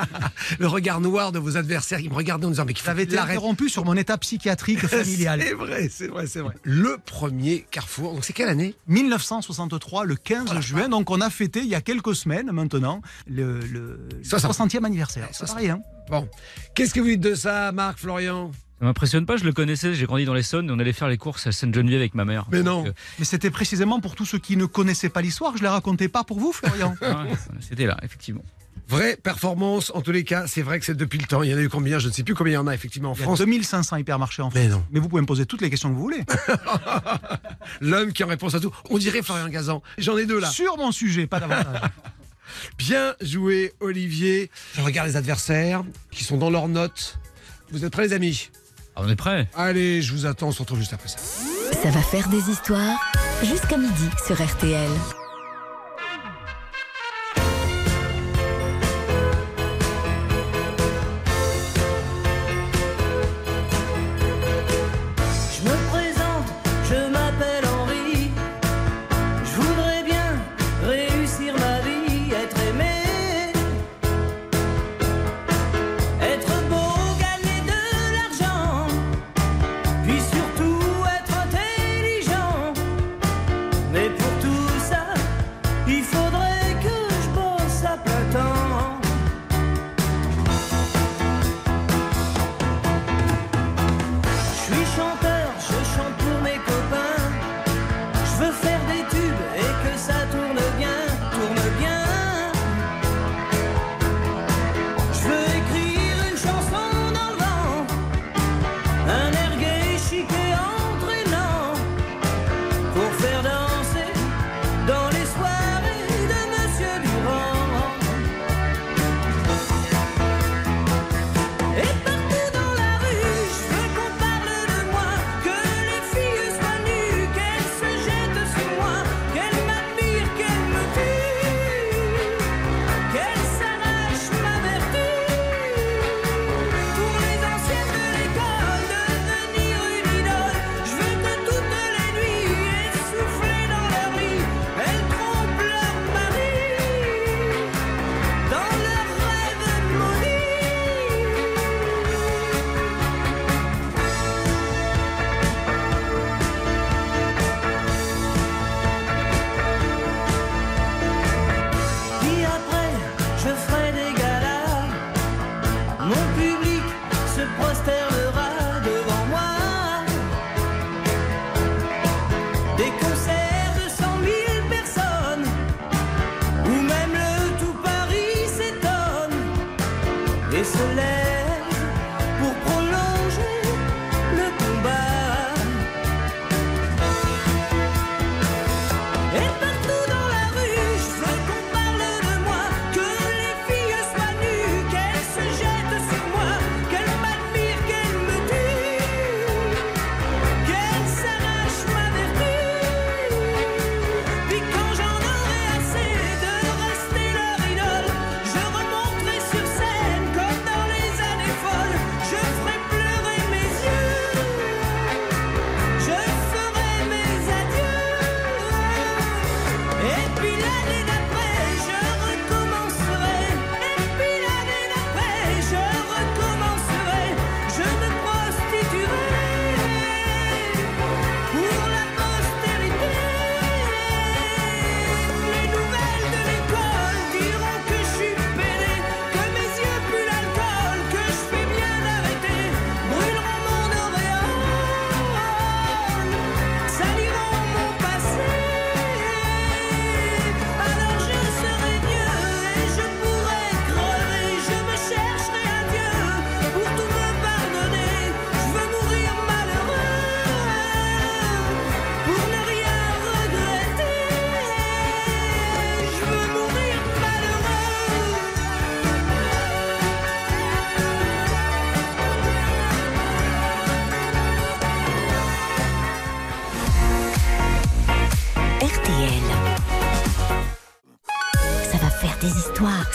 [0.59, 3.17] le regard noir de vos adversaires qui me regardaient en disant mais qui avait été
[3.17, 5.41] interrompu sur mon état psychiatrique familial.
[5.43, 6.53] C'est vrai, c'est vrai, c'est vrai.
[6.63, 8.75] Le premier carrefour, donc c'est quelle année?
[8.87, 10.89] 1963, le 15 juin.
[10.89, 14.71] Donc, on a fêté il y a quelques semaines maintenant le, le 60.
[14.71, 15.27] 60e anniversaire.
[15.31, 15.55] C'est 60.
[15.55, 15.81] pas rien.
[16.09, 16.27] Bon,
[16.75, 18.51] qu'est-ce que vous dites de ça, Marc, Florian?
[18.83, 21.47] Ça m'impressionne pas, je le connaissais, j'ai grandi dans l'Essonne, on allait faire les courses
[21.47, 22.47] à Sainte-Geneviève avec ma mère.
[22.51, 22.89] Mais Donc, non.
[22.89, 25.53] euh, Mais c'était précisément pour tous ceux qui ne connaissaient pas l'histoire.
[25.55, 26.93] Je ne la racontais pas pour vous, Florian.
[27.01, 27.07] ouais,
[27.61, 28.43] C'était là, effectivement.
[28.89, 31.43] Vraie performance, en tous les cas, c'est vrai que c'est depuis le temps.
[31.43, 32.73] Il y en a eu combien Je ne sais plus combien il y en a
[32.75, 33.39] effectivement en Il y a France.
[33.39, 34.61] 2500 hypermarchés en France.
[34.61, 34.83] Mais non.
[34.91, 36.25] Mais vous pouvez me poser toutes les questions que vous voulez.
[37.79, 38.75] L'homme qui en réponse à tout.
[38.89, 39.81] On dirait Florian Gazan.
[39.97, 40.49] J'en ai deux là.
[40.49, 41.79] Sur mon sujet, pas davantage.
[42.77, 44.51] Bien joué, Olivier.
[44.75, 47.17] Je regarde les adversaires qui sont dans leurs notes.
[47.71, 48.49] Vous êtes prêts, les amis?
[48.95, 50.47] On est prêt Allez, je vous attends.
[50.47, 51.17] On se retrouve juste après ça.
[51.17, 52.99] Ça va faire des histoires
[53.43, 54.89] jusqu'à midi sur RTL.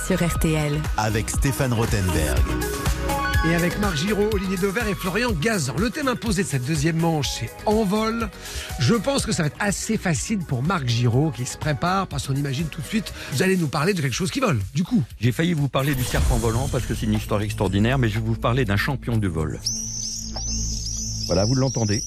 [0.08, 0.80] Sur RTL.
[0.96, 2.42] avec Stéphane Rothenberg.
[3.46, 5.74] Et avec Marc Giraud, Olivier Dauvert et Florian Gazan.
[5.78, 8.30] Le thème imposé de cette deuxième manche, c'est envol.
[8.78, 12.26] Je pense que ça va être assez facile pour Marc Giraud qui se prépare parce
[12.26, 14.58] qu'on imagine tout de suite, vous allez nous parler de quelque chose qui vole.
[14.74, 17.98] Du coup, J'ai failli vous parler du serpent volant parce que c'est une histoire extraordinaire,
[17.98, 19.60] mais je vais vous parler d'un champion du vol.
[21.26, 22.02] Voilà, vous l'entendez.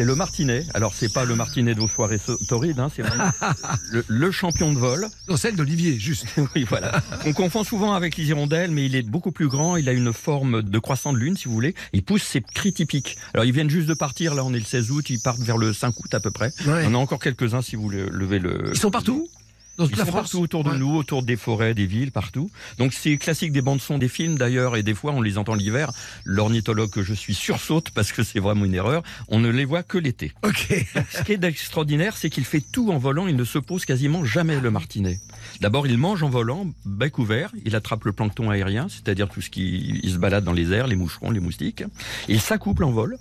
[0.00, 0.64] C'est le martinet.
[0.72, 3.30] Alors, c'est pas le martinet de vos soirées so- torrides, hein, c'est vraiment
[3.92, 5.06] le, le champion de vol.
[5.28, 6.24] dans celle d'Olivier, juste.
[6.56, 7.02] oui, voilà.
[7.26, 9.76] On confond souvent avec les hirondelles, mais il est beaucoup plus grand.
[9.76, 11.74] Il a une forme de croissant de lune, si vous voulez.
[11.92, 13.18] Il pousse ses cris typiques.
[13.34, 14.34] Alors, ils viennent juste de partir.
[14.34, 15.10] Là, on est le 16 août.
[15.10, 16.50] Ils partent vers le 5 août à peu près.
[16.66, 16.84] Ouais.
[16.86, 18.70] On a encore quelques-uns si vous le- levez le.
[18.72, 19.28] Ils sont partout?
[19.80, 20.78] Dans toute Ils la sont France partout autour de Ouais.
[20.78, 22.50] nous, autour des forêts, des villes, partout.
[22.78, 25.54] Donc c'est classique des bandes son des films d'ailleurs, et des fois on les entend
[25.54, 25.90] l'hiver.
[26.24, 29.02] L'ornithologue que je suis sursaute parce que c'est vraiment une erreur.
[29.28, 30.32] On ne les voit que l'été.
[30.44, 30.86] Ok.
[31.10, 33.26] Ce qui est d'extraordinaire, c'est qu'il fait tout en volant.
[33.26, 35.18] Il ne se pose quasiment jamais le martinet.
[35.60, 37.50] D'abord, il mange en volant, bec ouvert.
[37.64, 40.86] Il attrape le plancton aérien, c'est-à-dire tout ce qui il se balade dans les airs,
[40.88, 41.84] les moucherons, les moustiques.
[42.28, 43.16] Il s'accouple en vol.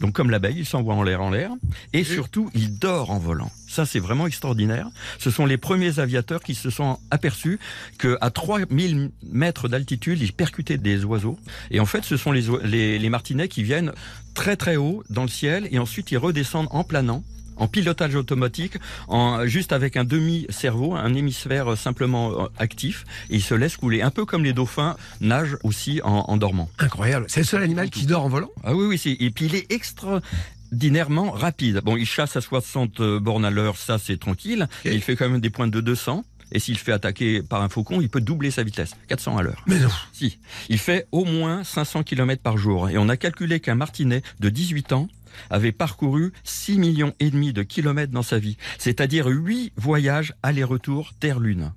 [0.00, 1.50] Donc comme l'abeille, il s'envoie en l'air, en l'air.
[1.92, 3.50] Et surtout, il dort en volant.
[3.68, 4.88] Ça, c'est vraiment extraordinaire.
[5.18, 7.58] Ce sont les premiers aviateurs qui se sont aperçus
[7.98, 11.38] qu'à 3000 mètres d'altitude, ils percutaient des oiseaux.
[11.70, 13.92] Et en fait, ce sont les, les, les martinets qui viennent
[14.34, 17.22] très très haut dans le ciel et ensuite ils redescendent en planant
[17.56, 18.74] en pilotage automatique,
[19.08, 23.76] en, juste avec un demi-cerveau, un hémisphère euh, simplement euh, actif, et ils se laissent
[23.76, 24.02] couler.
[24.02, 26.68] Un peu comme les dauphins nagent aussi en, en dormant.
[26.78, 27.26] Incroyable.
[27.28, 28.50] C'est le seul animal qui dort en volant?
[28.64, 31.80] Ah oui, oui, c'est- et puis il est extraordinairement rapide.
[31.84, 35.40] Bon, il chasse à 60 bornes à l'heure, ça c'est tranquille, il fait quand même
[35.40, 36.24] des pointes de 200.
[36.52, 39.64] Et s'il fait attaquer par un faucon, il peut doubler sa vitesse, 400 à l'heure.
[39.66, 39.88] Mais non.
[40.12, 40.38] Si,
[40.68, 42.88] il fait au moins 500 km par jour.
[42.88, 45.08] Et on a calculé qu'un martinet de 18 ans
[45.50, 48.56] avait parcouru 6 millions et demi de kilomètres dans sa vie.
[48.78, 51.72] C'est-à-dire 8 voyages aller-retour Terre-Lune.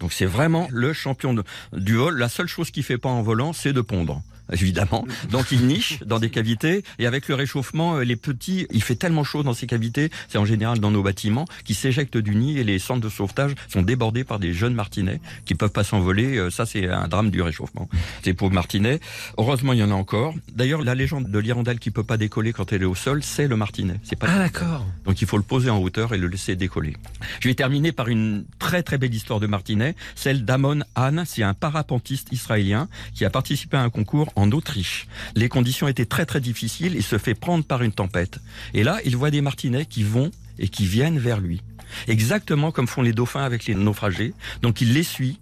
[0.00, 1.34] Donc c'est vraiment le champion
[1.72, 2.18] du vol.
[2.18, 4.22] La seule chose qu'il fait pas en volant, c'est de pondre.
[4.50, 5.06] Évidemment.
[5.30, 8.94] Donc il niche dans des cavités et avec le réchauffement, euh, les petits, il fait
[8.96, 12.58] tellement chaud dans ces cavités, c'est en général dans nos bâtiments, qui s'éjectent du nid
[12.58, 16.36] et les centres de sauvetage sont débordés par des jeunes martinets qui peuvent pas s'envoler.
[16.38, 17.88] Euh, Ça c'est un drame du réchauffement.
[18.24, 19.00] C'est pour martinet.
[19.38, 20.34] Heureusement il y en a encore.
[20.54, 23.48] D'ailleurs la légende de l'hirondelle qui peut pas décoller quand elle est au sol, c'est
[23.48, 23.94] le martinet.
[24.02, 24.84] C'est pas Ah d'accord.
[25.04, 26.96] donc il faut le poser en hauteur et le laisser décoller.
[27.40, 31.24] Je vais terminer par une très très belle histoire de martinet, celle d'Amon Han.
[31.24, 35.06] C'est un parapentiste israélien qui a participé à un concours en Autriche.
[35.34, 36.94] Les conditions étaient très très difficiles.
[36.94, 38.38] Il se fait prendre par une tempête.
[38.74, 41.62] Et là, il voit des martinets qui vont et qui viennent vers lui.
[42.08, 44.34] Exactement comme font les dauphins avec les naufragés.
[44.62, 45.38] Donc il les suit.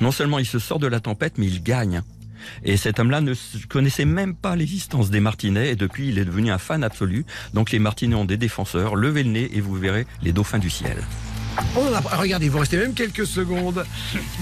[0.00, 2.02] Non seulement il se sort de la tempête, mais il gagne.
[2.62, 3.34] Et cet homme-là ne
[3.68, 7.24] connaissait même pas l'existence des martinets et depuis il est devenu un fan absolu.
[7.54, 8.96] Donc les martinets ont des défenseurs.
[8.96, 10.98] Levez le nez et vous verrez les dauphins du ciel.
[11.56, 13.84] Ah, regardez, vous restez même quelques secondes.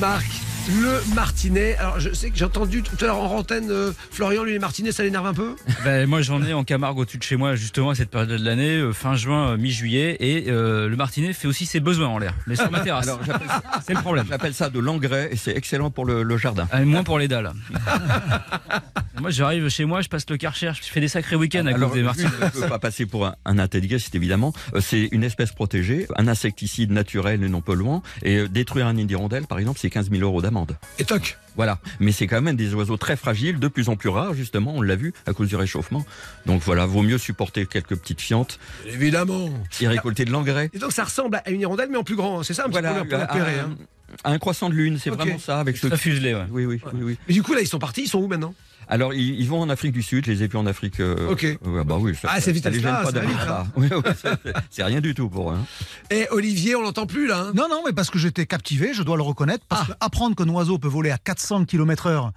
[0.01, 0.27] Marc,
[0.69, 1.77] le martinet.
[1.77, 4.59] Alors, je sais que j'ai entendu tout à l'heure en antenne, euh, Florian, lui, les
[4.59, 5.57] martinets, ça l'énerve un peu?
[5.85, 8.45] Ben, moi j'en ai en Camargue au-dessus de chez moi justement à cette période de
[8.45, 12.19] l'année, euh, fin juin, euh, mi-juillet, et euh, le martinet fait aussi ses besoins en
[12.19, 13.11] l'air, mais sur ma terrasse.
[13.87, 14.27] C'est le problème.
[14.29, 16.69] j'appelle ça de l'engrais et c'est excellent pour le, le jardin.
[16.71, 17.53] Ah, moins pour les dalles.
[19.21, 21.93] moi j'arrive chez moi, je passe le karcher, je fais des sacrés week-ends à cause
[21.93, 22.29] des martinets.
[22.41, 24.53] je ne peux pas passer pour un, un intégriste, évidemment.
[24.81, 28.03] C'est une espèce protégée, un insecticide naturel et non polluant.
[28.23, 30.52] Et détruire un nid d'hirondelle, par exemple, c'est 15 000 euros d'amende.
[30.99, 31.79] Et toc Voilà.
[32.01, 34.83] Mais c'est quand même des oiseaux très fragiles, de plus en plus rares, justement, on
[34.83, 36.05] l'a vu, à cause du réchauffement.
[36.47, 39.51] Donc voilà, vaut mieux supporter quelques petites fientes Évidemment.
[39.81, 40.71] et récolter de l'engrais.
[40.73, 42.43] Et donc, ça ressemble à une hirondelle, mais en plus grand.
[42.43, 43.59] C'est ça un petit Voilà, peu pour un, l'opérer.
[43.61, 43.75] Hein.
[44.25, 45.95] un croissant de lune, c'est vraiment ça, avec ce...
[45.97, 46.47] Fuselé, ouais.
[46.51, 47.19] Oui, oui, oui, oui.
[47.29, 48.03] Mais du coup, là, ils sont partis.
[48.03, 48.55] Ils sont où maintenant?
[48.89, 51.01] Alors, ils, ils vont en Afrique du Sud, je les ai vus en Afrique.
[51.01, 51.43] euh, Ok.
[51.65, 53.13] ouais, bah oui, ça, Ah, c'est vite ça les à gêne
[53.47, 53.67] pas.
[53.77, 54.13] Oui, oui,
[54.71, 55.55] c'est- rien du tout pour eux.
[55.55, 55.65] hein.
[56.11, 57.39] Et Olivier, on l'entend plus, là.
[57.49, 59.97] hein Non, non, mais parce que j'étais captivé, je dois le reconnaître, parce Ah.
[60.01, 62.31] qu'apprendre qu'un oiseau peut voler à 400 km/h,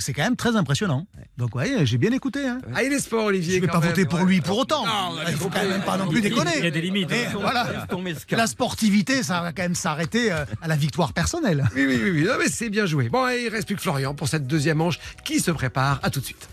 [0.00, 1.06] c'est quand même très impressionnant.
[1.36, 2.46] Donc, ouais, j'ai bien écouté.
[2.46, 2.60] Hein.
[2.74, 3.56] Ah, il est sport, Olivier.
[3.56, 4.26] Je vais quand pas même, voter pour ouais.
[4.26, 4.86] lui pour autant.
[4.86, 6.52] Non, Il faut quand même pas non plus déconner.
[6.58, 7.08] Il y a des limites.
[7.10, 7.86] Mais voilà,
[8.30, 11.68] la sportivité, ça va quand même s'arrêter euh, à la victoire personnelle.
[11.74, 12.24] Oui, oui, oui, oui.
[12.24, 13.08] Non, mais c'est bien joué.
[13.08, 16.00] Bon, et il reste plus que Florian pour cette deuxième manche qui se prépare.
[16.02, 16.48] À tout de suite.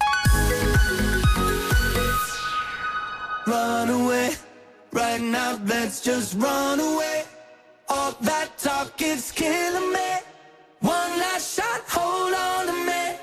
[3.46, 4.32] Run away,
[4.92, 7.24] right now, let's just run away.
[7.88, 10.22] All that talk is killing me.
[10.82, 13.15] One last shot, hold on to me.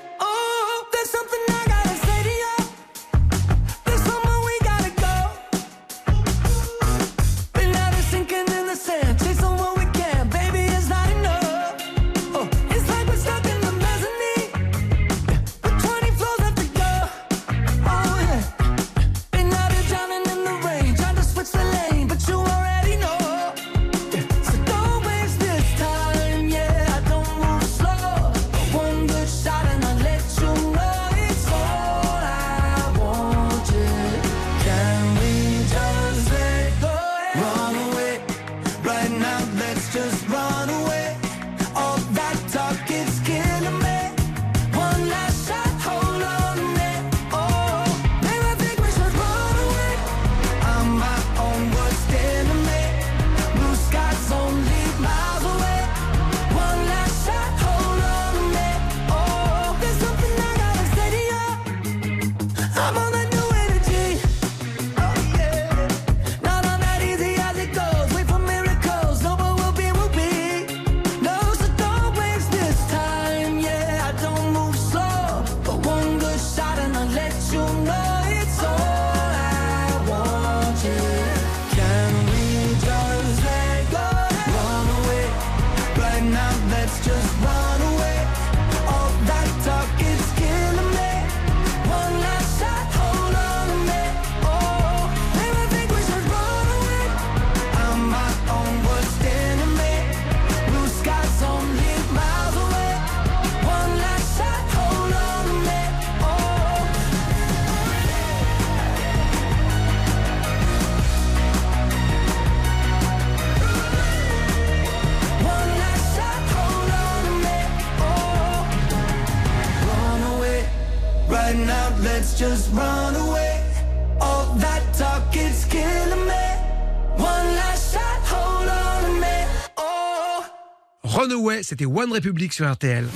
[131.73, 133.07] C'était One Republic sur RTL.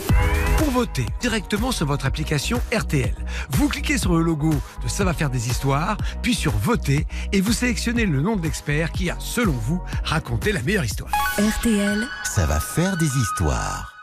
[0.57, 3.13] Pour voter directement sur votre application RTL,
[3.51, 4.49] vous cliquez sur le logo
[4.83, 8.41] de Ça va faire des histoires, puis sur Voter, et vous sélectionnez le nom de
[8.41, 11.11] l'expert qui a, selon vous, raconté la meilleure histoire.
[11.37, 13.93] RTL, Ça va faire des histoires.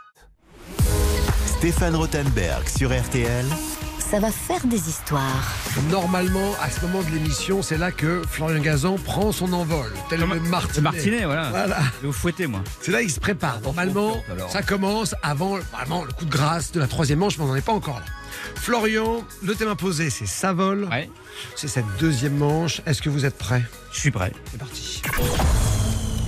[1.46, 3.46] Stéphane Rothenberg sur RTL.
[4.14, 5.42] Ça va faire des histoires.
[5.90, 10.20] Normalement, à ce moment de l'émission, c'est là que Florian Gazan prend son envol, tel
[10.20, 10.76] Comme le martinet.
[10.76, 11.50] Le Martinet, voilà.
[11.50, 11.78] Voilà.
[11.96, 12.60] Je vais vous fouetter, moi.
[12.80, 13.60] C'est là qu'il se prépare.
[13.62, 17.48] Normalement, ça commence avant vraiment, le coup de grâce de la troisième manche, mais on
[17.48, 18.06] n'en est pas encore là.
[18.54, 20.84] Florian, le thème imposé, c'est ça vole.
[20.84, 21.10] Ouais.
[21.56, 22.82] C'est cette deuxième manche.
[22.86, 23.64] Est-ce que vous êtes prêt?
[23.90, 24.32] Je suis prêt.
[24.52, 25.02] C'est parti.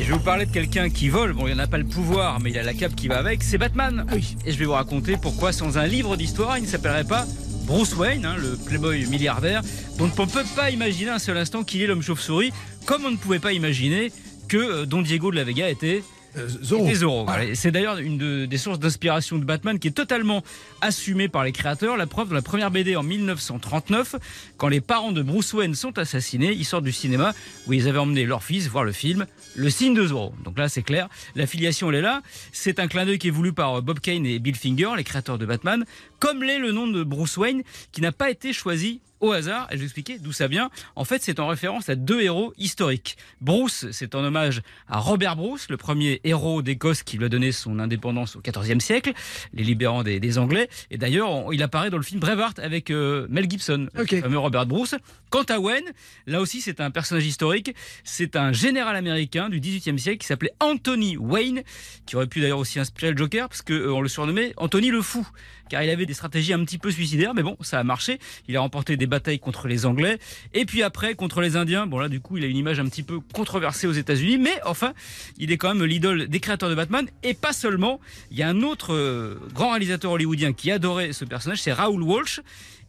[0.00, 1.34] Et je vais vous parler de quelqu'un qui vole.
[1.34, 3.44] Bon, il n'a pas le pouvoir, mais il a la cape qui va avec.
[3.44, 4.04] C'est Batman.
[4.12, 4.36] oui.
[4.44, 7.26] Et je vais vous raconter pourquoi, sans un livre d'histoire, il ne s'appellerait pas
[7.66, 9.60] Bruce Wayne, hein, le playboy milliardaire,
[9.98, 12.52] dont on ne peut pas imaginer un seul instant qu'il est l'homme chauve-souris,
[12.84, 14.12] comme on ne pouvait pas imaginer
[14.46, 16.04] que euh, Don Diego de la Vega était
[16.36, 16.86] Euh, Zorro.
[16.86, 17.44] Des Zorro, voilà.
[17.44, 20.42] Et C'est d'ailleurs une de- des sources d'inspiration de Batman qui est totalement
[20.80, 21.96] assumée par les créateurs.
[21.96, 24.16] La preuve, dans la première BD en 1939,
[24.56, 27.34] quand les parents de Bruce Wayne sont assassinés, ils sortent du cinéma
[27.66, 30.34] où ils avaient emmené leur fils voir le film Le signe de Zorro.
[30.44, 32.22] Donc là, c'est clair, la filiation, elle est là.
[32.52, 35.38] C'est un clin d'œil qui est voulu par Bob Kane et Bill Finger, les créateurs
[35.38, 35.84] de Batman,
[36.20, 37.62] comme l'est le nom de Bruce Wayne,
[37.92, 40.70] qui n'a pas été choisi au hasard, et je vais vous expliquer d'où ça vient.
[40.94, 43.16] En fait, c'est en référence à deux héros historiques.
[43.40, 47.52] Bruce, c'est en hommage à Robert Bruce, le premier héros d'Écosse qui lui a donné
[47.52, 49.12] son indépendance au XIVe siècle,
[49.54, 50.68] les libérant des, des Anglais.
[50.90, 54.10] Et d'ailleurs, il apparaît dans le film Braveheart avec euh, Mel Gibson, Ok.
[54.12, 54.94] le fameux Robert Bruce.
[55.30, 55.84] Quant à Wayne,
[56.26, 57.74] là aussi, c'est un personnage historique.
[58.04, 61.62] C'est un général américain du XVIIIe siècle qui s'appelait Anthony Wayne,
[62.06, 65.26] qui aurait pu d'ailleurs aussi inspirer le Joker, parce qu'on le surnommait Anthony le Fou,
[65.68, 68.18] car il avait des stratégies un petit peu suicidaires, mais bon, ça a marché.
[68.48, 70.18] Il a remporté des batailles contre les Anglais,
[70.54, 71.86] et puis après contre les Indiens.
[71.86, 74.60] Bon là, du coup, il a une image un petit peu controversée aux États-Unis, mais
[74.64, 74.94] enfin,
[75.38, 78.00] il est quand même l'idole des créateurs de Batman, et pas seulement.
[78.30, 82.02] Il y a un autre euh, grand réalisateur hollywoodien qui adorait ce personnage, c'est Raoul
[82.02, 82.40] Walsh.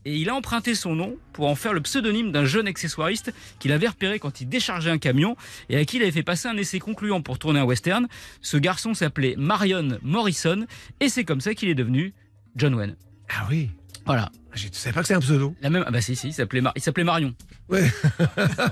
[0.05, 3.73] Et il a emprunté son nom pour en faire le pseudonyme d'un jeune accessoiriste qu'il
[3.73, 5.35] avait repéré quand il déchargeait un camion
[5.67, 8.07] et à qui il avait fait passer un essai concluant pour tourner un western.
[8.41, 10.65] Ce garçon s'appelait Marion Morrison
[11.01, 12.13] et c'est comme ça qu'il est devenu
[12.57, 12.95] John Wayne.
[13.29, 13.69] Ah oui.
[14.05, 14.31] Voilà.
[14.57, 15.55] Je ne savais pas que c'est un pseudo?
[15.61, 15.83] La même.
[15.87, 17.33] Ah bah si si, il s'appelait Mar- il s'appelait Marion.
[17.69, 17.89] Ouais.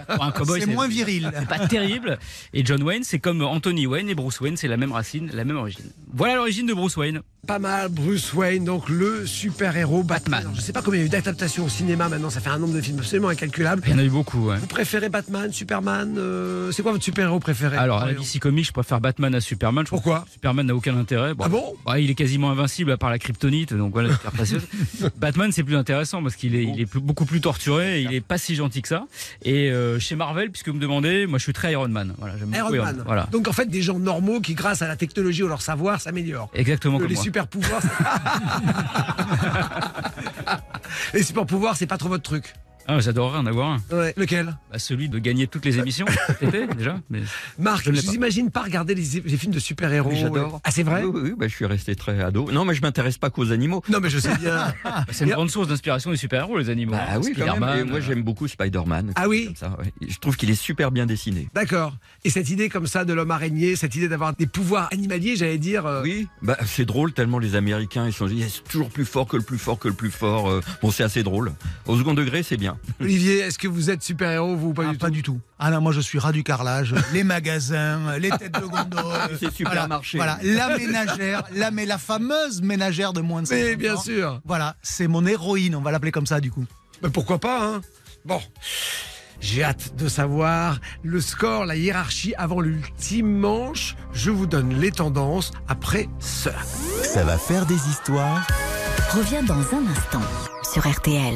[0.07, 1.31] Pour un cowboy, C'est moins viril.
[1.37, 2.17] C'est pas terrible.
[2.53, 5.43] Et John Wayne, c'est comme Anthony Wayne et Bruce Wayne, c'est la même racine, la
[5.45, 5.85] même origine.
[6.13, 7.21] Voilà l'origine de Bruce Wayne.
[7.45, 10.49] Pas mal, Bruce Wayne, donc le super-héros Batman.
[10.55, 12.57] Je sais pas combien il y a eu d'adaptations au cinéma maintenant, ça fait un
[12.57, 13.83] nombre de films absolument incalculable.
[13.85, 14.47] Il y en a eu beaucoup.
[14.47, 14.57] ouais.
[14.57, 18.65] Vous préférez Batman, Superman euh, C'est quoi votre super-héros préféré Alors, à la DC Comics,
[18.65, 19.85] je préfère Batman à Superman.
[19.85, 21.33] Je Pourquoi Superman n'a aucun intérêt.
[21.39, 24.63] Ah bon Ouais, Il est quasiment invincible à part la kryptonite, donc voilà, super précieuse.
[25.17, 28.21] Batman, c'est plus intéressant parce qu'il est, il est plus- beaucoup plus torturé, il est
[28.21, 29.05] pas si gentil que ça.
[29.43, 32.13] Et euh, chez Marvel, puisque vous me demandez, moi je suis très Iron Man.
[32.17, 33.03] Voilà, Iron Man.
[33.05, 33.27] Voilà.
[33.31, 36.49] Donc en fait, des gens normaux qui, grâce à la technologie ou leur savoir, s'améliorent.
[36.53, 37.23] Exactement comme Les moi.
[37.23, 37.81] super-pouvoirs.
[37.81, 37.87] c'est-
[41.17, 42.53] les super-pouvoirs, c'est pas trop votre truc.
[42.87, 43.81] Ah, J'adorerais en avoir un.
[43.95, 44.13] Ouais.
[44.17, 44.57] Lequel?
[44.71, 46.99] Bah, celui de gagner toutes les émissions cet été, déjà.
[47.09, 47.21] Mais...
[47.57, 48.11] Marc, Je ne je l'ai pas.
[48.11, 50.09] vous imagine pas regarder les, les films de super-héros.
[50.11, 50.61] Oui, j'adore.
[50.63, 51.03] Ah, c'est vrai?
[51.03, 52.51] Oui, oui, oui, bah, je suis resté très ado.
[52.51, 53.81] Non, mais je m'intéresse pas qu'aux animaux.
[53.89, 54.73] Non, mais je sais bien.
[54.83, 56.93] Bah, c'est une grande source d'inspiration des super-héros, les animaux.
[56.95, 57.19] Hein.
[57.23, 57.55] oui, quand même.
[57.55, 59.13] Spider-Man, Et moi, euh, j'aime beaucoup Spider-Man.
[59.15, 59.45] Ah oui?
[59.45, 59.91] Comme ça, ouais.
[60.07, 61.49] Je trouve qu'il est super bien dessiné.
[61.55, 61.95] D'accord.
[62.23, 65.57] Et cette idée comme ça de l'homme araignée, cette idée d'avoir des pouvoirs animaliers, j'allais
[65.57, 65.85] dire.
[65.85, 69.27] euh, Oui, bah, c'est drôle tellement les Américains ils sont ils sont toujours plus fort
[69.27, 70.49] que le plus fort que le plus fort.
[70.49, 71.51] euh, Bon, c'est assez drôle.
[71.87, 72.74] Au second degré, c'est bien.
[73.01, 75.39] Olivier, est-ce que vous êtes super-héros, vous, ou pas Ah, du pas tout du tout.
[75.59, 79.03] Ah non, moi je suis ras du carrelage, les magasins, les têtes de gondole.
[79.39, 80.17] C'est supermarché.
[80.17, 83.95] Voilà, voilà, la ménagère, la, mais la fameuse ménagère de moins de 50 Mais bien
[83.95, 84.01] ans.
[84.01, 84.41] sûr.
[84.45, 86.65] Voilà, c'est mon héroïne, on va l'appeler comme ça du coup.
[87.03, 87.81] Mais pourquoi pas, hein?
[88.25, 88.41] Bon.
[89.41, 93.95] J'ai hâte de savoir le score, la hiérarchie avant l'ultime manche.
[94.13, 96.55] Je vous donne les tendances après cela.
[97.03, 98.47] Ça va faire des histoires?
[99.13, 100.21] Reviens dans un instant
[100.63, 101.35] sur RTL.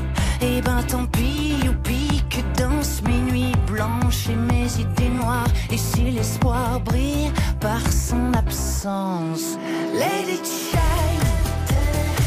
[0.43, 5.47] Et ben tant pis, youpi, que danse mes nuits blanches et mes idées noires.
[5.69, 9.57] Et si l'espoir brille par son absence,
[9.93, 11.31] it shine.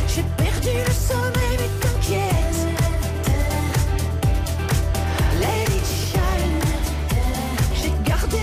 [0.07, 2.61] J'ai perdu le sommeil, mais t'inquiète.
[5.43, 6.61] It shine.
[7.83, 8.39] J'ai gardé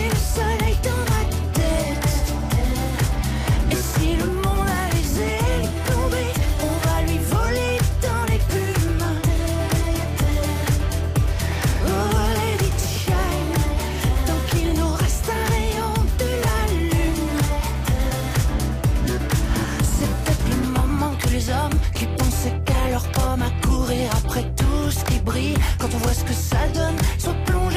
[21.32, 24.10] les hommes qui pensaient qu'à leur pomme à courir.
[24.24, 27.71] Après tout ce qui brille, quand on voit ce que ça donne, soit plongé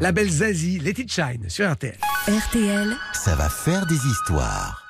[0.00, 1.98] La belle Zazie, Let It Shine sur RTL.
[2.26, 4.82] RTL, Ça va faire des histoires.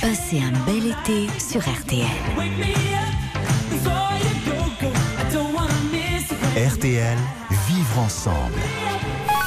[0.00, 2.06] passez un bel été sur RTL.
[6.56, 7.18] RTL,
[7.68, 8.58] vivre ensemble.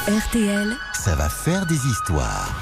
[0.06, 2.54] RTL, Ça va faire des histoires.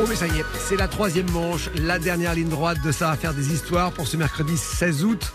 [0.00, 3.10] Oh mais ça y est, c'est la troisième manche, la dernière ligne droite de ça
[3.10, 5.32] va faire des histoires pour ce mercredi 16 août.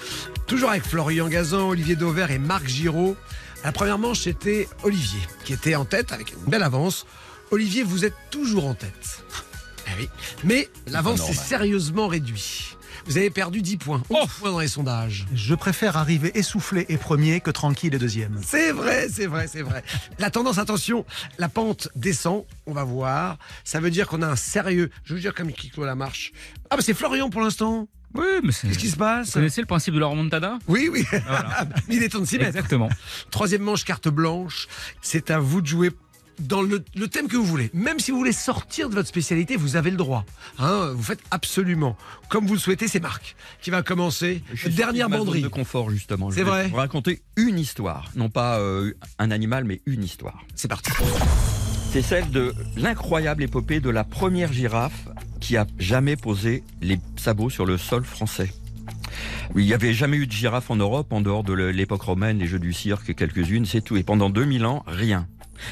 [0.47, 3.17] Toujours avec Florian Gazan, Olivier Dauvert et Marc Giraud.
[3.65, 7.05] La première manche, c'était Olivier qui était en tête avec une belle avance.
[7.51, 9.23] Olivier, vous êtes toujours en tête.
[9.87, 10.09] Eh oui.
[10.45, 12.77] Mais l'avance s'est sérieusement réduite.
[13.07, 14.03] Vous avez perdu 10 points.
[14.09, 15.25] 11 points dans les sondages.
[15.33, 18.39] Je préfère arriver essoufflé et premier que tranquille et deuxième.
[18.41, 19.83] C'est vrai, c'est vrai, c'est vrai.
[20.17, 21.05] La tendance, attention,
[21.37, 23.37] la pente descend, on va voir.
[23.65, 24.91] Ça veut dire qu'on a un sérieux.
[25.03, 26.31] Je veux dire comme qui clôt la marche.
[26.69, 27.87] Ah bah c'est Florian pour l'instant.
[28.17, 28.67] Oui, mais c'est.
[28.67, 31.05] Qu'est-ce qui se passe Vous connaissez le principe de la remontada Oui, oui.
[31.11, 31.67] Voilà.
[31.89, 32.49] Il est temps de s'y mettre.
[32.49, 32.89] Exactement.
[33.31, 34.67] Troisième manche, carte blanche.
[35.01, 35.91] C'est à vous de jouer
[36.39, 37.71] dans le, le thème que vous voulez.
[37.73, 40.23] Même si vous voulez sortir de votre spécialité, vous avez le droit.
[40.59, 41.97] Hein, vous faites absolument
[42.29, 42.87] comme vous le souhaitez.
[42.87, 44.43] C'est Marc qui va commencer.
[44.53, 45.41] Je suis Dernière banderie.
[45.41, 46.29] de confort justement.
[46.29, 50.43] C'est vrai vous raconter une histoire, non pas euh, un animal, mais une histoire.
[50.53, 50.91] C'est parti.
[51.91, 55.07] C'est celle de l'incroyable épopée de la première girafe
[55.39, 58.51] qui a jamais posé les sabots sur le sol français.
[59.55, 62.47] Il n'y avait jamais eu de girafe en Europe en dehors de l'époque romaine, les
[62.47, 63.97] jeux du cirque, quelques-unes, c'est tout.
[63.97, 65.27] Et pendant 2000 ans, rien.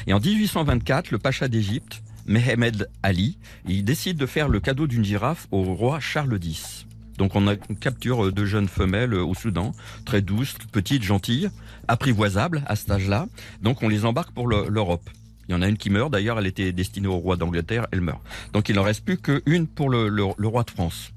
[0.06, 3.38] Et en 1824, le pacha d'Égypte, Mehemed Ali,
[3.68, 6.86] il décide de faire le cadeau d'une girafe au roi Charles X.
[7.18, 9.72] Donc on capture de jeunes femelles au Soudan,
[10.04, 11.48] très douces, petites, gentilles,
[11.88, 13.26] apprivoisables à cet âge-là.
[13.62, 15.08] Donc on les embarque pour le- l'Europe.
[15.48, 18.00] Il y en a une qui meurt, d'ailleurs elle était destinée au roi d'Angleterre, elle
[18.00, 18.20] meurt.
[18.52, 20.08] Donc il n'en reste plus qu'une pour le-
[20.46, 21.12] roi de France.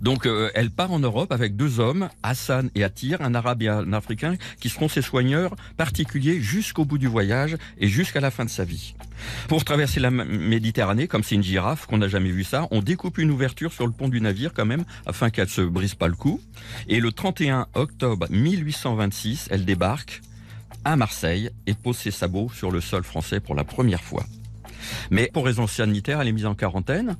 [0.00, 3.68] Donc euh, elle part en Europe avec deux hommes, Hassan et Attir, un arabe et
[3.68, 8.44] un africain, qui seront ses soigneurs particuliers jusqu'au bout du voyage et jusqu'à la fin
[8.44, 8.94] de sa vie.
[9.48, 13.18] Pour traverser la Méditerranée, comme c'est une girafe, qu'on n'a jamais vu ça, on découpe
[13.18, 16.16] une ouverture sur le pont du navire quand même, afin qu'elle se brise pas le
[16.16, 16.40] cou.
[16.88, 20.20] Et le 31 octobre 1826, elle débarque
[20.84, 24.24] à Marseille et pose ses sabots sur le sol français pour la première fois.
[25.10, 27.16] Mais pour raison sanitaire, elle est mise en quarantaine.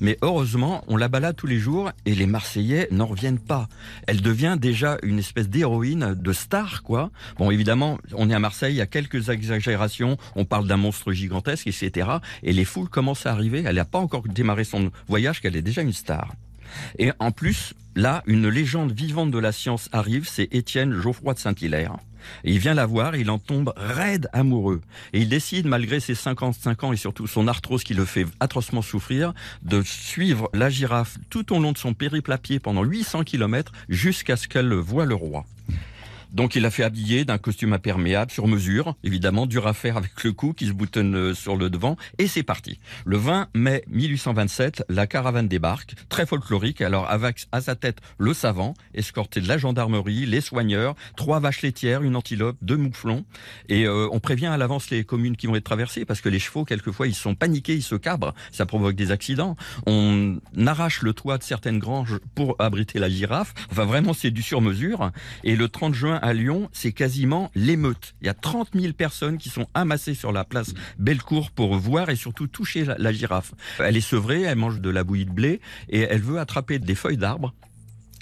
[0.00, 3.68] Mais heureusement, on la balade tous les jours et les Marseillais n'en reviennent pas.
[4.06, 7.10] Elle devient déjà une espèce d'héroïne, de star, quoi.
[7.36, 11.12] Bon, évidemment, on est à Marseille, il y a quelques exagérations, on parle d'un monstre
[11.12, 12.08] gigantesque, etc.
[12.42, 13.62] Et les foules commencent à arriver.
[13.66, 16.32] Elle n'a pas encore démarré son voyage qu'elle est déjà une star.
[16.98, 21.38] Et en plus, là, une légende vivante de la science arrive, c'est Étienne Geoffroy de
[21.38, 21.96] Saint-Hilaire.
[22.44, 24.80] Il vient la voir il en tombe raide amoureux.
[25.12, 28.82] Et il décide, malgré ses 55 ans et surtout son arthrose qui le fait atrocement
[28.82, 33.24] souffrir, de suivre la girafe tout au long de son périple à pied pendant 800
[33.24, 35.44] km jusqu'à ce qu'elle voie le roi.
[36.32, 40.24] Donc il a fait habiller d'un costume imperméable sur mesure, évidemment dur à faire avec
[40.24, 42.80] le cou qui se boutonne euh, sur le devant, et c'est parti.
[43.04, 48.32] Le 20 mai 1827, la caravane débarque, très folklorique, alors avec à sa tête le
[48.32, 53.24] savant, escorté de la gendarmerie, les soigneurs, trois vaches laitières, une antilope, deux mouflons,
[53.68, 56.38] et euh, on prévient à l'avance les communes qui vont être traversées, parce que les
[56.38, 59.56] chevaux, quelquefois, ils sont paniqués, ils se cabrent, ça provoque des accidents.
[59.86, 64.42] On arrache le toit de certaines granges pour abriter la girafe, enfin vraiment c'est du
[64.42, 65.10] sur-mesure,
[65.44, 68.14] et le 30 juin à Lyon, c'est quasiment l'émeute.
[68.22, 72.08] Il y a 30 000 personnes qui sont amassées sur la place Bellecour pour voir
[72.08, 73.52] et surtout toucher la, la girafe.
[73.78, 76.94] Elle est sevrée, elle mange de la bouillie de blé et elle veut attraper des
[76.94, 77.52] feuilles d'arbres.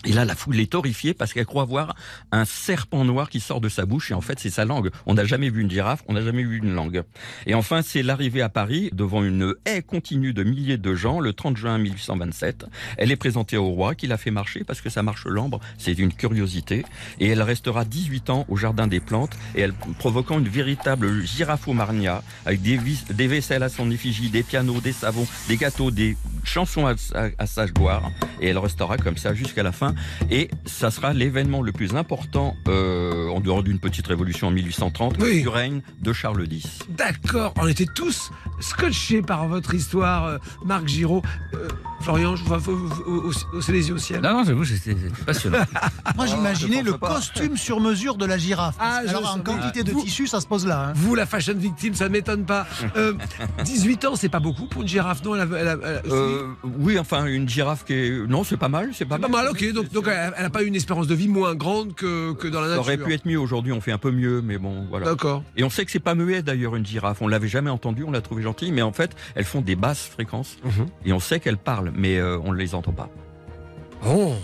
[0.07, 1.95] Et là, la foule est horrifiée parce qu'elle croit voir
[2.33, 4.91] un serpent noir qui sort de sa bouche et en fait, c'est sa langue.
[5.07, 7.03] On n'a jamais vu une girafe, on n'a jamais vu une langue.
[7.47, 11.33] Et enfin, c'est l'arrivée à Paris devant une haie continue de milliers de gens le
[11.35, 12.65] 30 juin 1827.
[12.97, 15.93] Elle est présentée au roi qui l'a fait marcher parce que sa marche l'ambre, c'est
[15.99, 16.85] une curiosité.
[17.19, 22.23] Et elle restera 18 ans au Jardin des Plantes et elle provoquant une véritable girafomania
[22.47, 26.17] avec des, vis- des vaisselles à son effigie, des pianos, des savons, des gâteaux, des
[26.45, 28.11] chansons à, à- à sa gloire.
[28.41, 29.90] Et elle restera comme ça jusqu'à la fin.
[30.31, 35.17] Et ça sera l'événement le plus important, euh, en dehors d'une petite révolution en 1830,
[35.21, 35.43] Oui.
[35.43, 36.67] du règne de Charles X.
[36.91, 38.31] D'accord, on était tous
[38.61, 41.23] scotchés par votre histoire, euh, Marc Giraud.
[41.55, 41.69] Euh,
[42.01, 43.33] Florian, je vois vous-
[43.69, 44.21] les yeux au ciel.
[44.23, 45.59] Non, non, j'avoue, c'était c'était passionnant.
[46.17, 47.09] Moi, j'imaginais je le pas.
[47.15, 48.77] costume sur mesure de la girafe.
[48.81, 50.89] Ah, Alors, en quantité de Vous- tissu, ça se pose là.
[50.89, 50.93] hein.
[50.97, 52.67] Vous, la fashion victime, ça ne m'étonne pas.
[52.97, 53.13] Euh,
[53.65, 55.35] 18 ans, c'est pas beaucoup pour une girafe, non?
[55.35, 56.47] Elle a- elle a- elle a- Euh,
[56.79, 58.27] oui, enfin, une girafe qui est...
[58.27, 59.73] Non, c'est pas mal, c'est pas, pas mal, ok.
[59.73, 62.67] Donc, donc elle n'a pas une espérance de vie moins grande que, que dans la
[62.69, 62.83] Ça nature.
[62.83, 65.07] aurait pu être mieux aujourd'hui, on fait un peu mieux, mais bon, voilà.
[65.07, 65.43] D'accord.
[65.57, 67.23] Et on sait que c'est pas muet d'ailleurs une girafe.
[67.23, 70.07] On l'avait jamais entendu, on l'a trouvé gentille, mais en fait, elles font des basses
[70.07, 70.87] fréquences Mhm.
[71.07, 73.09] et on sait qu'elles parlent, mais euh, on ne les entend pas.
[74.03, 74.37] Bon.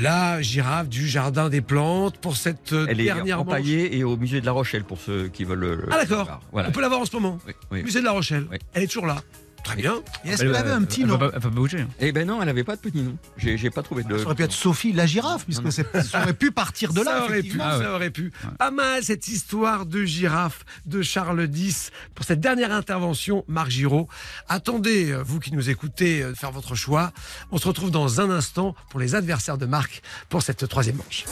[0.00, 3.46] La girafe du jardin des plantes pour cette euh, Elle est dernière manche.
[3.48, 5.58] empaillée et au musée de La Rochelle pour ceux qui veulent.
[5.58, 6.40] le- Ah d'accord.
[6.50, 6.70] Voilà.
[6.70, 7.38] On peut la voir en ce moment.
[7.46, 7.82] Oui, oui.
[7.82, 8.46] Musée de la Rochelle.
[8.50, 8.56] Oui.
[8.72, 9.16] Elle est toujours là.
[9.64, 9.94] Très bien.
[10.24, 11.86] Et est-ce qu'elle avait un petit elle nom elle va pas bouger.
[12.00, 13.16] Eh ben non, elle avait pas de petit nom.
[13.36, 14.18] J'ai j'ai pas trouvé de.
[14.18, 17.04] Ça aurait pu être Sophie la girafe, puisque c'est- ça aurait pu partir de là.
[17.04, 17.64] ça aurait pu, effectivement.
[17.66, 17.84] Ah ouais.
[17.84, 18.32] ça aurait pu.
[18.58, 24.08] Pas mal cette histoire de girafe de Charles X pour cette dernière intervention, Marc Giraud.
[24.48, 27.12] Attendez, euh, vous qui nous écoutez, euh, de faire votre choix.
[27.50, 31.24] On se retrouve dans un instant pour les adversaires de Marc pour cette troisième manche.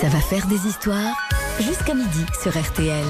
[0.00, 1.16] Ça va faire des histoires
[1.60, 3.04] jusqu'à midi sur RTL.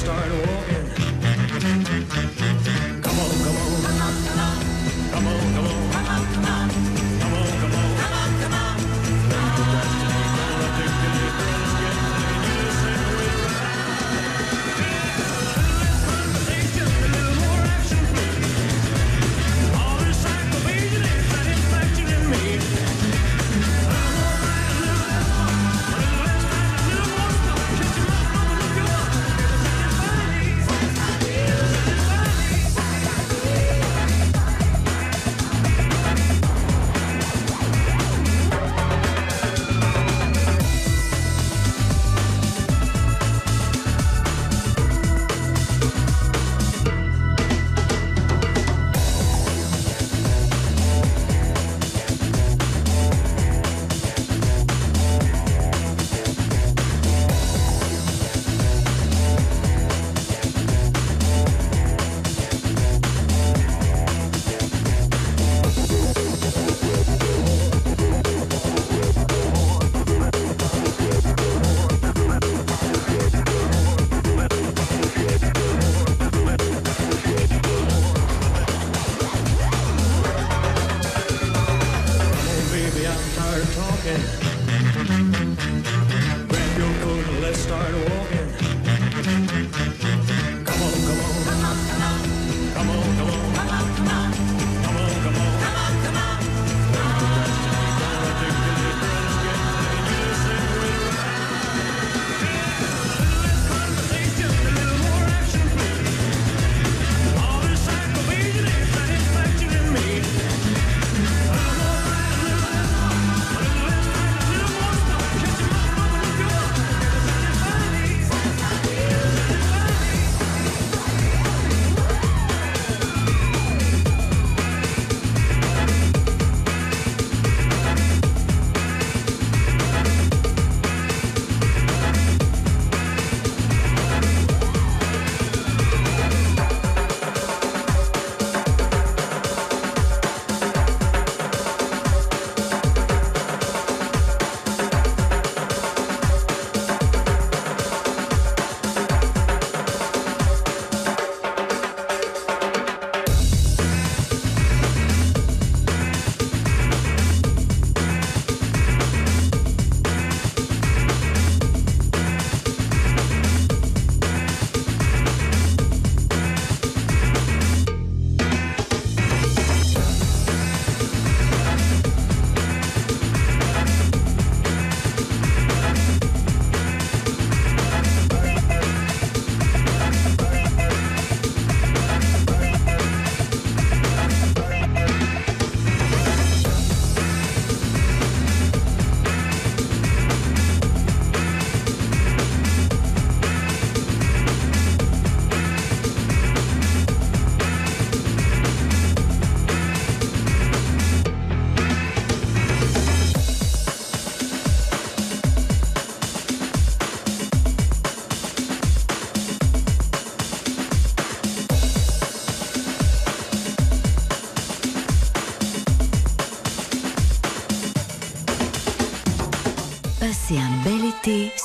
[0.00, 0.79] Start walking.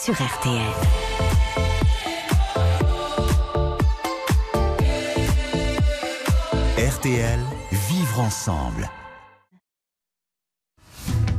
[0.06, 0.62] Sur RTL.
[6.78, 7.40] RTL,
[7.72, 8.88] vivre ensemble.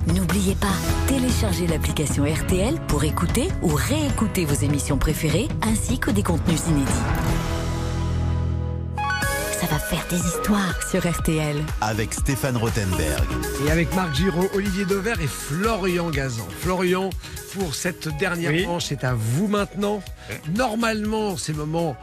[0.09, 0.67] N'oubliez pas,
[1.07, 6.93] téléchargez l'application RTL pour écouter ou réécouter vos émissions préférées ainsi que des contenus inédits.
[9.61, 11.57] Ça va faire des histoires sur RTL.
[11.81, 13.27] Avec Stéphane Rothenberg.
[13.65, 16.47] Et avec Marc Giraud, Olivier Dauvert et Florian Gazan.
[16.61, 17.11] Florian,
[17.59, 18.67] pour cette dernière Oui.
[18.67, 20.03] manche, c'est à vous maintenant.
[20.55, 21.97] Normalement, c'est le moment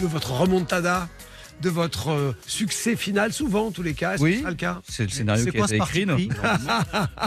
[0.00, 1.08] de votre remontada,
[1.62, 4.14] de votre euh, succès final, souvent en tous les cas.
[4.14, 4.30] Est-ce Oui.
[4.32, 6.00] que ce sera le cas C'est le scénario C'est qui a quoi été ce parti
[6.00, 6.28] écrit.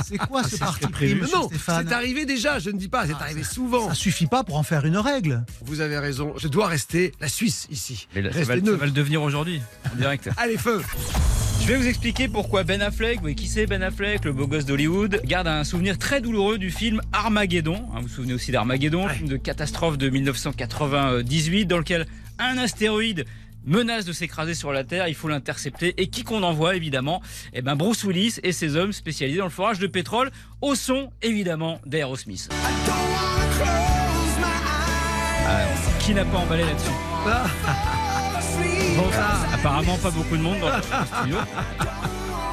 [0.08, 3.44] C'est quoi ce parti pris, Non, c'est arrivé déjà, je ne dis pas, c'est arrivé
[3.44, 3.90] souvent.
[3.90, 5.44] Ça suffit pas pour en faire une règle.
[5.66, 8.08] Vous avez raison, je dois rester la Suisse ici.
[8.16, 9.62] Mais là, ça, va le devenir aujourd'hui,
[9.92, 10.30] en direct.
[10.38, 10.82] Allez, feu
[11.64, 14.66] Je vais vous expliquer pourquoi Ben Affleck, oui, qui c'est Ben Affleck, le beau gosse
[14.66, 17.86] d'Hollywood, garde un souvenir très douloureux du film Armageddon.
[17.94, 22.06] Hein, vous vous souvenez aussi d'Armageddon, film de catastrophe de 1998 dans lequel
[22.38, 23.24] un astéroïde
[23.64, 25.94] menace de s'écraser sur la Terre, il faut l'intercepter.
[25.96, 27.22] Et qui qu'on envoie, évidemment?
[27.54, 31.12] Eh ben Bruce Willis et ses hommes spécialisés dans le forage de pétrole, au son,
[31.22, 32.50] évidemment, d'Aerosmith.
[35.48, 36.92] Alors, qui n'a pas emballé là-dessus
[38.94, 41.38] Ça, Apparemment pas beaucoup de monde dans studio.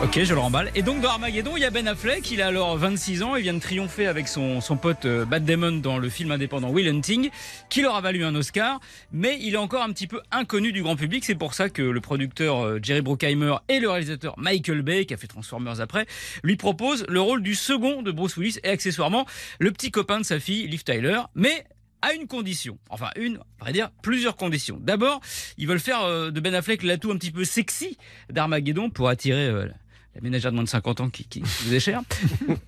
[0.02, 0.70] Ok, je le remballe.
[0.74, 3.42] Et donc dans Armageddon, il y a Ben Affleck, il a alors 26 ans, il
[3.42, 7.28] vient de triompher avec son, son pote euh, Damon dans le film indépendant Will Hunting,
[7.68, 8.80] qui leur a valu un Oscar,
[9.12, 11.82] mais il est encore un petit peu inconnu du grand public, c'est pour ça que
[11.82, 16.06] le producteur euh, Jerry Bruckheimer et le réalisateur Michael Bay, qui a fait Transformers après,
[16.42, 18.58] lui proposent le rôle du second de Bruce Willis.
[18.64, 19.26] Et accessoirement
[19.58, 21.66] le petit copain de sa fille, Liv Tyler, mais
[22.02, 22.78] à une condition.
[22.88, 24.78] Enfin, une, à vrai dire, plusieurs conditions.
[24.80, 25.20] D'abord,
[25.58, 27.98] ils veulent faire euh, de Ben Affleck l'atout un petit peu sexy
[28.30, 29.68] d'Armageddon pour attirer euh,
[30.14, 31.42] la ménagère de moins de 50 ans qui, qui,
[31.72, 32.00] est chère.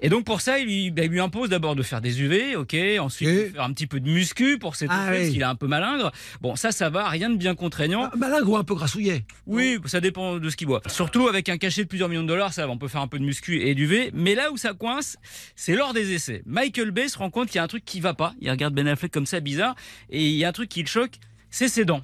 [0.00, 2.54] Et donc, pour ça, il lui, bah, il lui impose d'abord de faire des UV,
[2.56, 5.30] ok, ensuite Et- de faire un petit peu de muscu pour s'étouffer, Ah parce oui.
[5.32, 6.12] qu'il est un peu malingre.
[6.40, 8.08] Bon, ça, ça va, rien de bien contraignant.
[8.12, 10.82] Ah, malingre ou un peu grassouillet Oui, ça dépend de ce qu'il boit.
[10.86, 13.08] Surtout avec un cachet de plusieurs millions de dollars, ça va, on peut faire un
[13.08, 14.10] peu de muscu et du V.
[14.14, 15.16] Mais là où ça coince,
[15.56, 16.42] c'est lors des essais.
[16.46, 18.34] Michael Bay se rend compte qu'il y a un truc qui va pas.
[18.40, 19.74] Il regarde Ben Affleck comme ça, bizarre.
[20.10, 21.14] Et il y a un truc qui le choque,
[21.50, 22.02] c'est ses dents.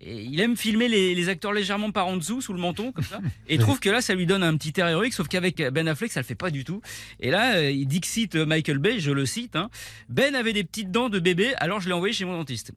[0.00, 3.04] Et il aime filmer les, les acteurs légèrement par en dessous, sous le menton, comme
[3.04, 3.20] ça.
[3.48, 6.12] Et trouve que là, ça lui donne un petit air héroïque, sauf qu'avec Ben Affleck,
[6.12, 6.80] ça le fait pas du tout.
[7.20, 9.70] Et là, euh, il dixite Michael Bay, je le cite, hein,
[10.08, 12.72] Ben avait des petites dents de bébé, alors je l'ai envoyé chez mon dentiste.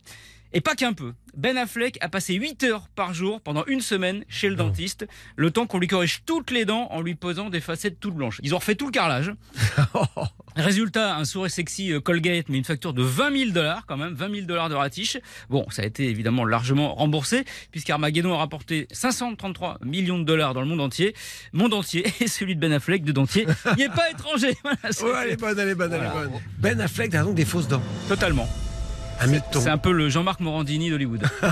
[0.53, 1.13] Et pas qu'un peu.
[1.35, 5.51] Ben Affleck a passé 8 heures par jour pendant une semaine chez le dentiste, le
[5.51, 8.39] temps qu'on lui corrige toutes les dents en lui posant des facettes toutes blanches.
[8.43, 9.31] Ils ont refait tout le carrelage.
[10.55, 14.13] Résultat, un sourire sexy euh, Colgate, mais une facture de 20 000 dollars quand même,
[14.15, 15.17] 20 000 dollars de ratiche.
[15.49, 20.61] Bon, ça a été évidemment largement remboursé, puisqu'Armageddon a rapporté 533 millions de dollars dans
[20.61, 21.13] le monde entier.
[21.53, 23.45] Monde entier, et celui de Ben Affleck de dentier,
[23.77, 24.55] il n'est pas étranger.
[24.63, 26.31] Voilà, c'est- Ouais, elle est bonne, elle est bonne, elle est bonne.
[26.57, 27.83] Ben Affleck a donc des fausses dents.
[28.09, 28.49] Totalement.
[29.51, 31.23] C'est un peu le Jean-Marc Morandini d'Hollywood.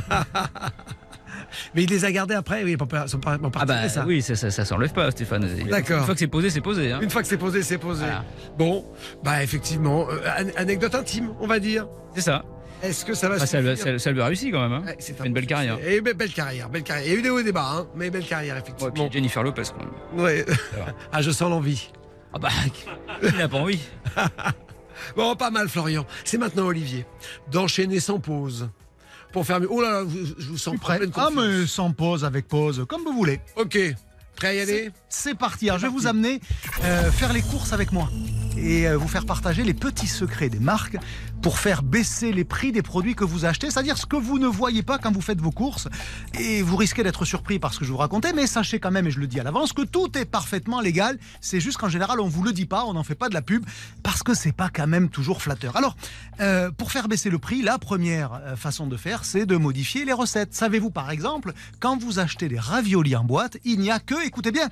[1.74, 4.04] Mais il les a gardés après, oui, pour pas, pas Ah bah ça.
[4.06, 5.48] oui, ça, ça, ça s'enlève pas, Stéphane.
[5.70, 6.00] D'accord.
[6.00, 6.92] Une fois que c'est posé, c'est posé.
[6.92, 7.00] hein.
[7.02, 8.02] Une fois que c'est posé, c'est posé.
[8.04, 8.26] Voilà.
[8.58, 8.86] Bon,
[9.24, 11.88] bah effectivement, euh, an- anecdote intime, on va dire.
[12.14, 12.44] C'est ça.
[12.84, 14.74] Est-ce que ça va Ah, ça, lui- ça- ça lui a réussi quand même.
[14.74, 14.84] Hein.
[14.86, 15.78] Ouais, c'est Une belle carrière.
[15.86, 17.06] Et be- belle carrière, belle carrière.
[17.08, 18.74] Il y a eu des hauts et des bas, hein, mais belle carrière, Ouais, puis
[18.78, 19.10] effectivement.
[19.12, 19.64] Jennifer Lopez.
[19.72, 20.24] quand même.
[20.24, 20.46] Ouais.
[21.14, 21.90] ah, je sens l'envie.
[22.34, 22.50] Ah bah,
[23.30, 23.80] qui n'a pas envie
[25.16, 26.06] Bon, pas mal, Florian.
[26.24, 27.06] C'est maintenant, Olivier,
[27.52, 28.70] d'enchaîner sans pause.
[29.32, 29.68] Pour faire mieux.
[29.70, 30.04] Oh là là,
[30.38, 33.42] je vous sens Prêt Ah, mais sans pause, avec pause, comme vous voulez.
[33.58, 33.78] Ok,
[34.36, 34.92] prêt à y aller?
[35.10, 35.68] C'est parti.
[35.68, 36.40] Alors, je vais vous amener
[36.84, 38.10] euh, faire les courses avec moi
[38.58, 40.98] et euh, vous faire partager les petits secrets des marques
[41.42, 44.48] pour faire baisser les prix des produits que vous achetez, c'est-à-dire ce que vous ne
[44.48, 45.88] voyez pas quand vous faites vos courses.
[46.40, 49.06] Et vous risquez d'être surpris par ce que je vous racontais, mais sachez quand même,
[49.06, 51.20] et je le dis à l'avance, que tout est parfaitement légal.
[51.42, 53.44] C'est juste qu'en général, on vous le dit pas, on n'en fait pas de la
[53.44, 53.64] pub,
[54.02, 55.76] parce que c'est pas quand même toujours flatteur.
[55.76, 55.96] Alors,
[56.40, 60.04] euh, pour faire baisser le prix, la première euh, façon de faire, c'est de modifier
[60.04, 60.56] les recettes.
[60.56, 64.52] Savez-vous par exemple, quand vous achetez des raviolis en boîte, il n'y a que, écoutez
[64.52, 64.68] bien,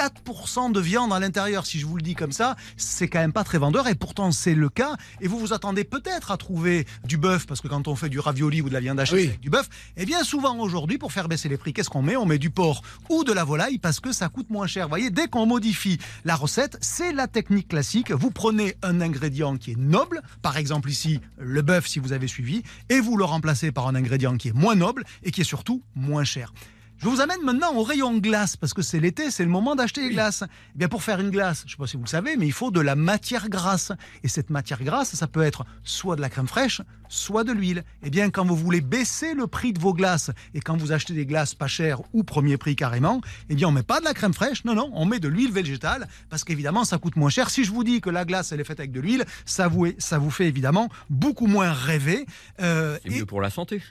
[0.00, 3.32] 4% de viande à l'intérieur, si je vous le dis comme ça, c'est quand même
[3.32, 4.94] pas très vendeur et pourtant c'est le cas.
[5.22, 8.20] Et vous vous attendez peut-être à trouver du bœuf parce que quand on fait du
[8.20, 9.26] ravioli ou de la viande hachée, Oui.
[9.28, 9.70] avec du bœuf.
[9.96, 12.14] Et bien souvent aujourd'hui, pour faire baisser les prix, qu'est-ce qu'on met?
[12.14, 14.84] On met du porc ou de la volaille parce que ça coûte moins cher.
[14.84, 18.10] Vous voyez, dès qu'on modifie la recette, c'est la technique classique.
[18.12, 22.28] Vous prenez un ingrédient qui est noble, par exemple ici le bœuf si vous avez
[22.28, 25.44] suivi, et vous le remplacez par un ingrédient qui est moins noble et qui est
[25.44, 26.52] surtout moins cher.
[26.98, 30.00] Je vous amène maintenant au rayon glace, parce que c'est l'été, c'est le moment d'acheter
[30.02, 30.44] les glaces.
[30.74, 32.46] Eh bien, pour faire une glace, je ne sais pas si vous le savez, mais
[32.46, 33.92] il faut de la matière grasse.
[34.24, 36.80] Et cette matière grasse, ça peut être soit de la crème fraîche,
[37.10, 37.84] soit de l'huile.
[38.02, 41.12] Eh bien, quand vous voulez baisser le prix de vos glaces, et quand vous achetez
[41.12, 43.20] des glaces pas chères ou premier prix carrément,
[43.50, 45.52] eh bien, on met pas de la crème fraîche, non, non, on met de l'huile
[45.52, 47.50] végétale, parce qu'évidemment, ça coûte moins cher.
[47.50, 49.86] Si je vous dis que la glace, elle est faite avec de l'huile, ça vous,
[49.98, 52.24] ça vous fait évidemment beaucoup moins rêver.
[52.62, 53.82] Euh, C'est et- mieux pour la santé.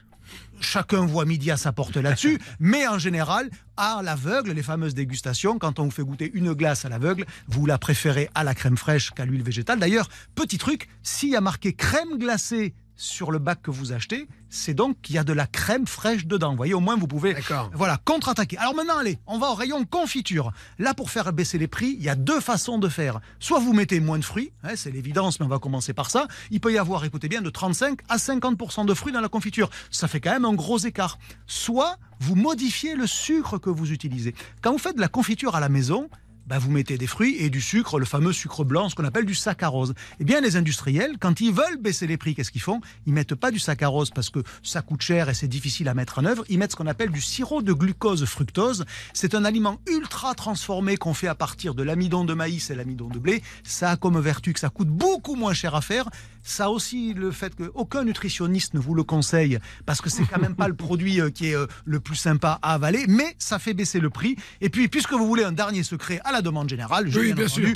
[0.59, 5.57] Chacun voit midi à sa porte là-dessus, mais en général, à l'aveugle, les fameuses dégustations,
[5.59, 8.77] quand on vous fait goûter une glace à l'aveugle, vous la préférez à la crème
[8.77, 9.79] fraîche qu'à l'huile végétale.
[9.79, 14.27] D'ailleurs, petit truc, s'il y a marqué crème glacée sur le bac que vous achetez,
[14.49, 16.51] c'est donc qu'il y a de la crème fraîche dedans.
[16.51, 17.35] Vous voyez, au moins vous pouvez
[17.73, 18.57] voilà, contre-attaquer.
[18.57, 20.51] Alors maintenant, allez, on va au rayon confiture.
[20.79, 23.19] Là, pour faire baisser les prix, il y a deux façons de faire.
[23.39, 26.27] Soit vous mettez moins de fruits, hein, c'est l'évidence, mais on va commencer par ça.
[26.51, 29.69] Il peut y avoir, écoutez bien, de 35 à 50% de fruits dans la confiture.
[29.91, 31.19] Ça fait quand même un gros écart.
[31.47, 34.35] Soit vous modifiez le sucre que vous utilisez.
[34.61, 36.09] Quand vous faites de la confiture à la maison,
[36.47, 39.25] bah, vous mettez des fruits et du sucre, le fameux sucre blanc, ce qu'on appelle
[39.25, 39.93] du saccharose.
[40.19, 42.81] Eh bien, les industriels, quand ils veulent baisser les prix, qu'est-ce qu'ils font?
[43.05, 46.19] Ils mettent pas du saccharose parce que ça coûte cher et c'est difficile à mettre
[46.19, 46.43] en œuvre.
[46.49, 48.85] Ils mettent ce qu'on appelle du sirop de glucose fructose.
[49.13, 53.07] C'est un aliment ultra transformé qu'on fait à partir de l'amidon de maïs et l'amidon
[53.07, 53.41] de blé.
[53.63, 56.09] Ça a comme vertu que ça coûte beaucoup moins cher à faire.
[56.43, 60.39] Ça a aussi le fait qu'aucun nutritionniste ne vous le conseille parce que c'est quand
[60.39, 63.57] même pas le produit euh, qui est euh, le plus sympa à avaler, mais ça
[63.57, 64.35] fait baisser le prix.
[64.61, 67.69] Et puis, puisque vous voulez un dernier secret à la demande générale, Oui, bien sûr.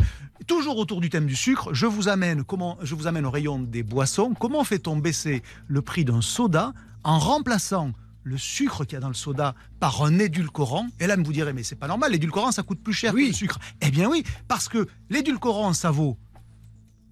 [0.47, 3.60] toujours autour du thème du sucre, je vous amène comment je vous amène au rayon
[3.60, 4.34] des boissons.
[4.39, 7.91] Comment fait-on baisser le prix d'un soda en remplaçant
[8.24, 10.88] le sucre qu'il y a dans le soda par un édulcorant?
[10.99, 13.24] Et là, vous direz, mais c'est pas normal, l'édulcorant ça coûte plus cher Oui.
[13.24, 13.60] que le sucre.
[13.82, 16.18] Eh bien oui, parce que l'édulcorant ça vaut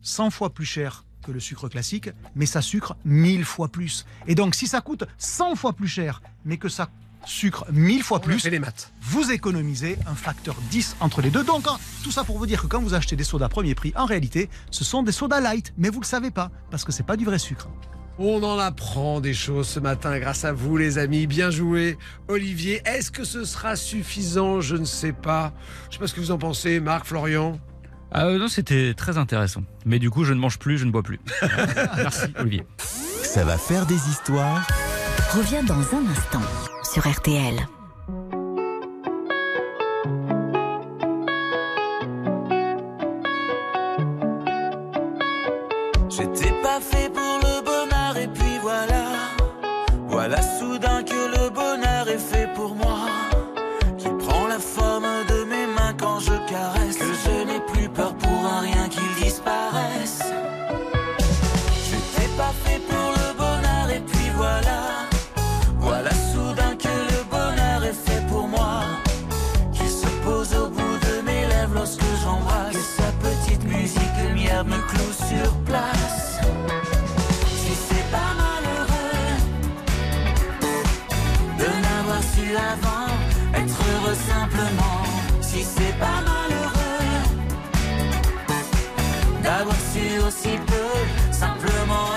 [0.01, 4.05] 100 fois plus cher que le sucre classique, mais ça sucre 1000 fois plus.
[4.27, 6.89] Et donc, si ça coûte 100 fois plus cher, mais que ça
[7.28, 8.91] sucre 1000 fois plus, les maths.
[9.01, 11.43] vous économisez un facteur 10 entre les deux.
[11.43, 13.93] Donc, hein, tout ça pour vous dire que quand vous achetez des sodas premier prix,
[13.95, 17.05] en réalité, ce sont des sodas light, mais vous le savez pas, parce que c'est
[17.05, 17.67] pas du vrai sucre.
[18.19, 21.28] On en apprend des choses ce matin grâce à vous les amis.
[21.28, 21.99] Bien joué.
[22.28, 24.59] Olivier, est-ce que ce sera suffisant?
[24.59, 25.53] Je ne sais pas.
[25.89, 27.59] Je sais pas ce que vous en pensez, Marc, Florian?
[28.11, 29.61] Ah euh, non, c'était très intéressant.
[29.86, 31.19] Mais du coup, je ne mange plus, je ne bois plus.
[31.97, 32.65] Merci, Olivier.
[32.78, 34.65] Ça va faire des histoires.
[35.36, 37.76] Reviens dans un instant RTL.
[89.57, 92.16] D'avoir su aussi peu simplement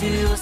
[0.00, 0.37] d'avoir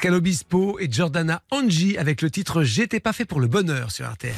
[0.00, 4.10] Pascal Obispo et Jordana Angie avec le titre J'étais pas fait pour le bonheur sur
[4.10, 4.32] RTL.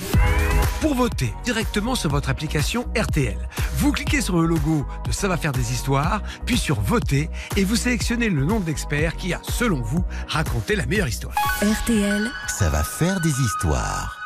[0.80, 3.39] Pour voter directement sur votre application RTL,
[3.76, 7.62] vous cliquez sur le logo de Ça va faire des histoires, puis sur Voter et
[7.62, 11.36] vous sélectionnez le nom de l'expert qui a, selon vous, raconté la meilleure histoire.
[11.62, 14.18] RTL, Ça va faire des histoires.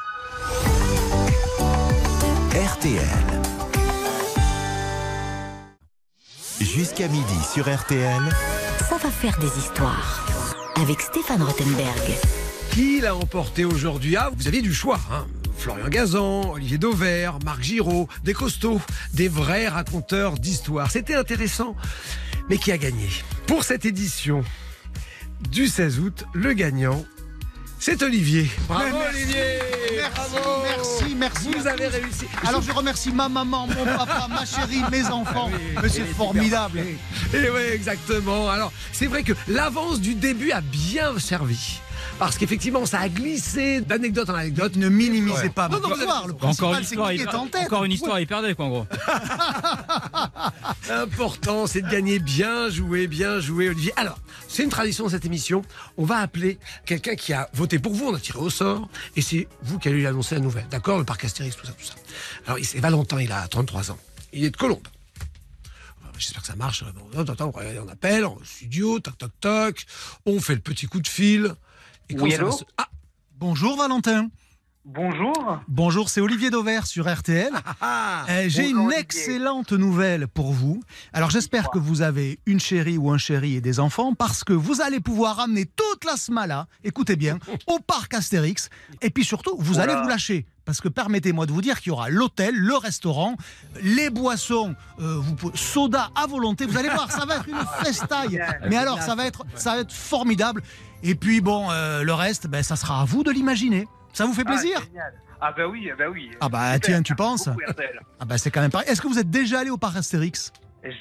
[2.55, 3.03] RTL.
[6.63, 8.23] Jusqu'à midi sur RTL.
[8.89, 10.36] ça va faire des histoires.
[10.79, 12.13] Avec Stéphane Rothenberg.
[12.73, 14.15] Qui l'a emporté aujourd'hui?
[14.17, 15.01] Ah, vous aviez du choix.
[15.11, 15.27] Hein
[15.57, 18.83] Florian Gazan, Olivier Dauvert, Marc Giraud, des costauds,
[19.15, 20.91] des vrais raconteurs d'histoires.
[20.91, 21.75] C'était intéressant.
[22.51, 23.09] Mais qui a gagné?
[23.47, 24.45] Pour cette édition
[25.51, 27.07] du 16 août, le gagnant,
[27.87, 28.51] c'est Olivier.
[28.67, 29.61] Bravo Olivier
[29.97, 31.49] Merci, Bravo merci, merci.
[31.57, 32.27] Vous avez réussi.
[32.45, 35.49] Alors je remercie ma maman, mon papa, ma chérie, mes enfants.
[35.81, 36.81] Mais c'est formidable.
[37.33, 38.51] Et oui, exactement.
[38.51, 41.81] Alors, c'est vrai que l'avance du début a bien servi.
[42.19, 44.77] Parce qu'effectivement, ça a glissé d'anecdote en anecdote.
[44.77, 47.67] Ne minimisez pas Non, non, Le Encore une histoire, il, est en tête.
[47.67, 48.87] encore une histoire, il perdait quoi en gros.
[50.89, 52.19] L'important, c'est de gagner.
[52.19, 53.93] Bien joué, bien joué, Olivier.
[53.97, 54.19] Alors,
[54.49, 55.63] c'est une tradition de cette émission.
[55.97, 58.07] On va appeler quelqu'un qui a voté pour vous.
[58.07, 58.89] On a tiré au sort.
[59.15, 60.67] Et c'est vous qui allez lui annoncer la nouvelle.
[60.71, 60.99] D'accord?
[60.99, 61.95] Le parc Astérix, tout ça, tout ça.
[62.47, 63.99] Alors, c'est Valentin, il a 33 ans.
[64.33, 64.87] Il est de Colombe.
[66.19, 66.85] J'espère que ça marche.
[67.15, 69.87] On appelle en studio, toc, toc, toc.
[70.25, 71.55] On fait le petit coup de fil.
[72.09, 72.87] Et Oui, allô se- Ah,
[73.39, 74.29] Bonjour Valentin.
[74.89, 75.59] Bonjour.
[75.67, 77.51] Bonjour, c'est Olivier Dauvert sur RTL.
[77.81, 79.01] ah, Euh, J'ai Bonjour, une Olivier.
[79.03, 80.81] excellente nouvelle pour vous.
[81.13, 84.53] Alors j'espère que vous avez une chérie ou un chéri et des enfants parce que
[84.53, 88.71] vous allez pouvoir amener toute la smala, écoutez bien, au parc Astérix.
[89.03, 90.47] Et puis surtout, vous allez vous lâcher.
[90.65, 93.37] Parce que permettez-moi de vous dire qu'il y aura l'hôtel, le restaurant,
[93.83, 96.67] les boissons, euh, vous pouvez- soda à volonté.
[96.67, 98.41] Vous allez voir, ça va être une festaille.
[98.69, 100.63] Mais alors, ça va être, ça va être formidable.
[101.03, 103.87] Et puis bon, euh, le reste, ben, ça sera à vous de l'imaginer.
[104.13, 105.13] Ça vous fait plaisir Ah, génial.
[105.41, 106.31] Ah bah oui, bah oui.
[106.41, 107.61] Ah bah, tiens, tu penses beaucoup.
[108.19, 108.89] Ah bah c'est quand même pareil.
[108.89, 110.53] Est-ce que vous êtes déjà allé au parc Astérix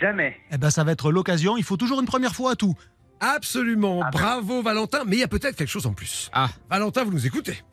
[0.02, 0.36] Jamais.
[0.52, 1.56] Eh ben ça va être l'occasion.
[1.58, 2.76] Il faut toujours une première fois à tout.
[3.22, 4.02] absolument.
[4.04, 4.20] Ah, ben.
[4.20, 5.04] Bravo, Valentin.
[5.06, 6.30] Mais il y a peut-être quelque chose en plus.
[6.34, 6.50] Ah.
[6.70, 7.64] Valentin, vous nous écoutez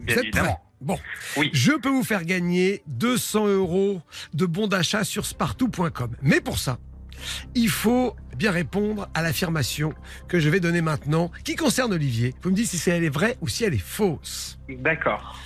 [0.00, 0.44] Bien Vous êtes évidemment.
[0.54, 0.98] prêts Bon.
[1.38, 1.48] Oui.
[1.54, 4.02] Je peux vous faire gagner 200 euros
[4.34, 6.14] de bons d'achat sur spartou.com.
[6.20, 6.76] Mais pour ça,
[7.54, 9.94] il faut bien répondre à l'affirmation
[10.28, 12.34] que je vais donner maintenant, qui concerne Olivier.
[12.42, 14.58] Vous me dites si elle est vraie ou si elle est fausse.
[14.68, 15.38] D'accord.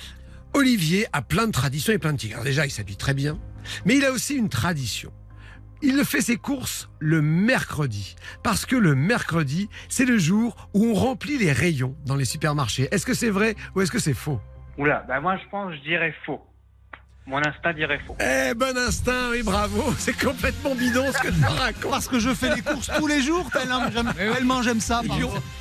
[0.53, 2.35] Olivier a plein de traditions et plein de tigres.
[2.35, 3.39] Alors déjà, il s'habille très bien,
[3.85, 5.13] mais il a aussi une tradition.
[5.81, 10.93] Il fait ses courses le mercredi, parce que le mercredi, c'est le jour où on
[10.93, 12.87] remplit les rayons dans les supermarchés.
[12.91, 14.39] Est-ce que c'est vrai ou est-ce que c'est faux?
[14.77, 16.41] Oula, bah moi je pense, je dirais faux.
[17.27, 18.17] Mon instinct dirait faux.
[18.19, 19.93] Eh, bon instinct, oui, bravo.
[19.99, 21.91] C'est complètement bidon ce que tu racontes.
[21.91, 23.49] Parce que je fais les courses tous les jours.
[23.51, 25.01] Tellement j'aime, tellement j'aime ça.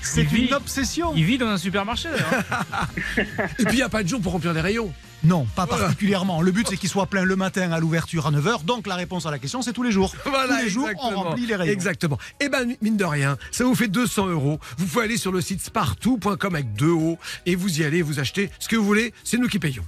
[0.00, 1.12] C'est vit- une obsession.
[1.14, 3.28] Il vit dans un supermarché d'ailleurs.
[3.58, 4.92] Et puis, il n'y a pas de jour pour remplir les rayons.
[5.22, 6.40] Non, pas particulièrement.
[6.40, 8.64] Le but c'est qu'il soit plein le matin à l'ouverture à 9h.
[8.64, 10.14] Donc la réponse à la question c'est tous les jours.
[10.24, 11.72] Voilà, tous les jours on remplit les rayons.
[11.74, 12.16] Exactement.
[12.40, 14.58] Et ben, mine de rien, ça vous fait 200 euros.
[14.78, 18.18] Vous pouvez aller sur le site spartou.com avec deux O et vous y allez, vous
[18.18, 19.12] achetez ce que vous voulez.
[19.22, 19.84] C'est nous qui payons.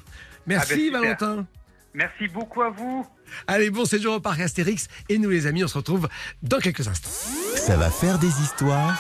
[0.47, 1.01] Merci, Ah ben, super.
[1.01, 1.47] Valentin.
[1.95, 3.07] Merci beaucoup à vous.
[3.47, 4.89] Allez, bon séjour au parc Astérix.
[5.09, 6.09] Et nous, les amis, on se retrouve
[6.43, 7.11] dans quelques instants.
[7.57, 8.99] Ça va faire des histoires.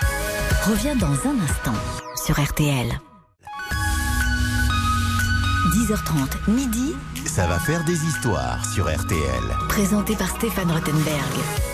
[0.66, 1.74] Revient dans un instant
[2.24, 2.88] sur RTL.
[5.74, 6.94] 10h30, midi,
[7.24, 9.42] Ça va faire des histoires sur RTL.
[9.68, 11.71] présenté par Stéphane Rothenberg.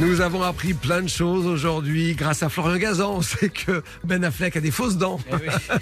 [0.00, 3.14] Nous avons appris plein de choses aujourd'hui grâce à Florian Gazan.
[3.18, 5.20] On sait que Ben Affleck a des fausses dents.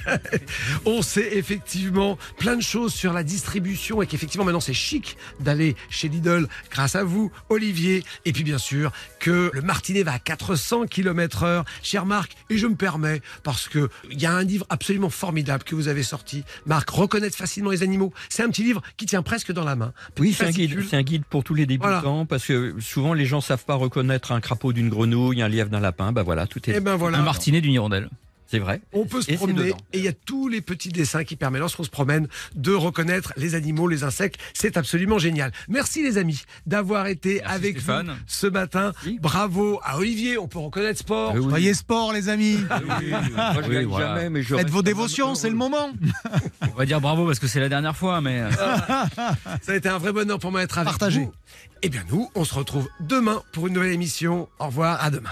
[0.84, 5.76] On sait effectivement plein de choses sur la distribution et qu'effectivement maintenant c'est chic d'aller
[5.88, 8.04] chez Lidl grâce à vous, Olivier.
[8.26, 11.64] Et puis bien sûr que le Martinet va à 400 km heure.
[11.82, 15.64] Cher Marc, et je me permets parce que il y a un livre absolument formidable
[15.64, 16.44] que vous avez sorti.
[16.66, 18.12] Marc, reconnaître facilement les animaux.
[18.28, 19.94] C'est un petit livre qui tient presque dans la main.
[20.18, 20.84] Oui, c'est un guide.
[20.90, 24.01] C'est un guide pour tous les débutants parce que souvent les gens savent pas reconnaître
[24.10, 26.12] un crapaud d'une grenouille, un lièvre d'un lapin.
[26.12, 26.74] Bah voilà, tout est.
[26.74, 27.18] Et ben voilà.
[27.18, 28.08] Un martinet d'une hirondelle.
[28.52, 28.82] C'est vrai.
[28.92, 31.60] On peut se Et promener et il y a tous les petits dessins qui permettent,
[31.62, 34.38] lorsqu'on se promène, de reconnaître les animaux, les insectes.
[34.52, 35.52] C'est absolument génial.
[35.70, 38.08] Merci les amis d'avoir été Merci, avec Stéphane.
[38.10, 38.92] vous ce matin.
[39.06, 39.18] Oui.
[39.22, 41.32] Bravo à Olivier, on peut reconnaître sport.
[41.34, 41.48] Ah oui.
[41.48, 42.58] Soyez sport les amis.
[42.68, 44.06] Moi, je Oui, gagne voilà.
[44.16, 45.90] jamais, mais je Faites vos dévotions, c'est le moment.
[46.60, 48.42] On va dire bravo parce que c'est la dernière fois, mais.
[48.42, 48.50] euh,
[49.62, 51.20] Ça a été un vrai bonheur pour moi d'être avec Partagé.
[51.20, 51.32] vous.
[51.80, 54.50] Eh bien nous, on se retrouve demain pour une nouvelle émission.
[54.58, 55.30] Au revoir, à demain.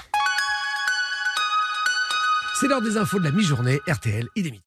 [2.60, 4.60] C'est l'heure des infos de la mi-journée, RTL, il.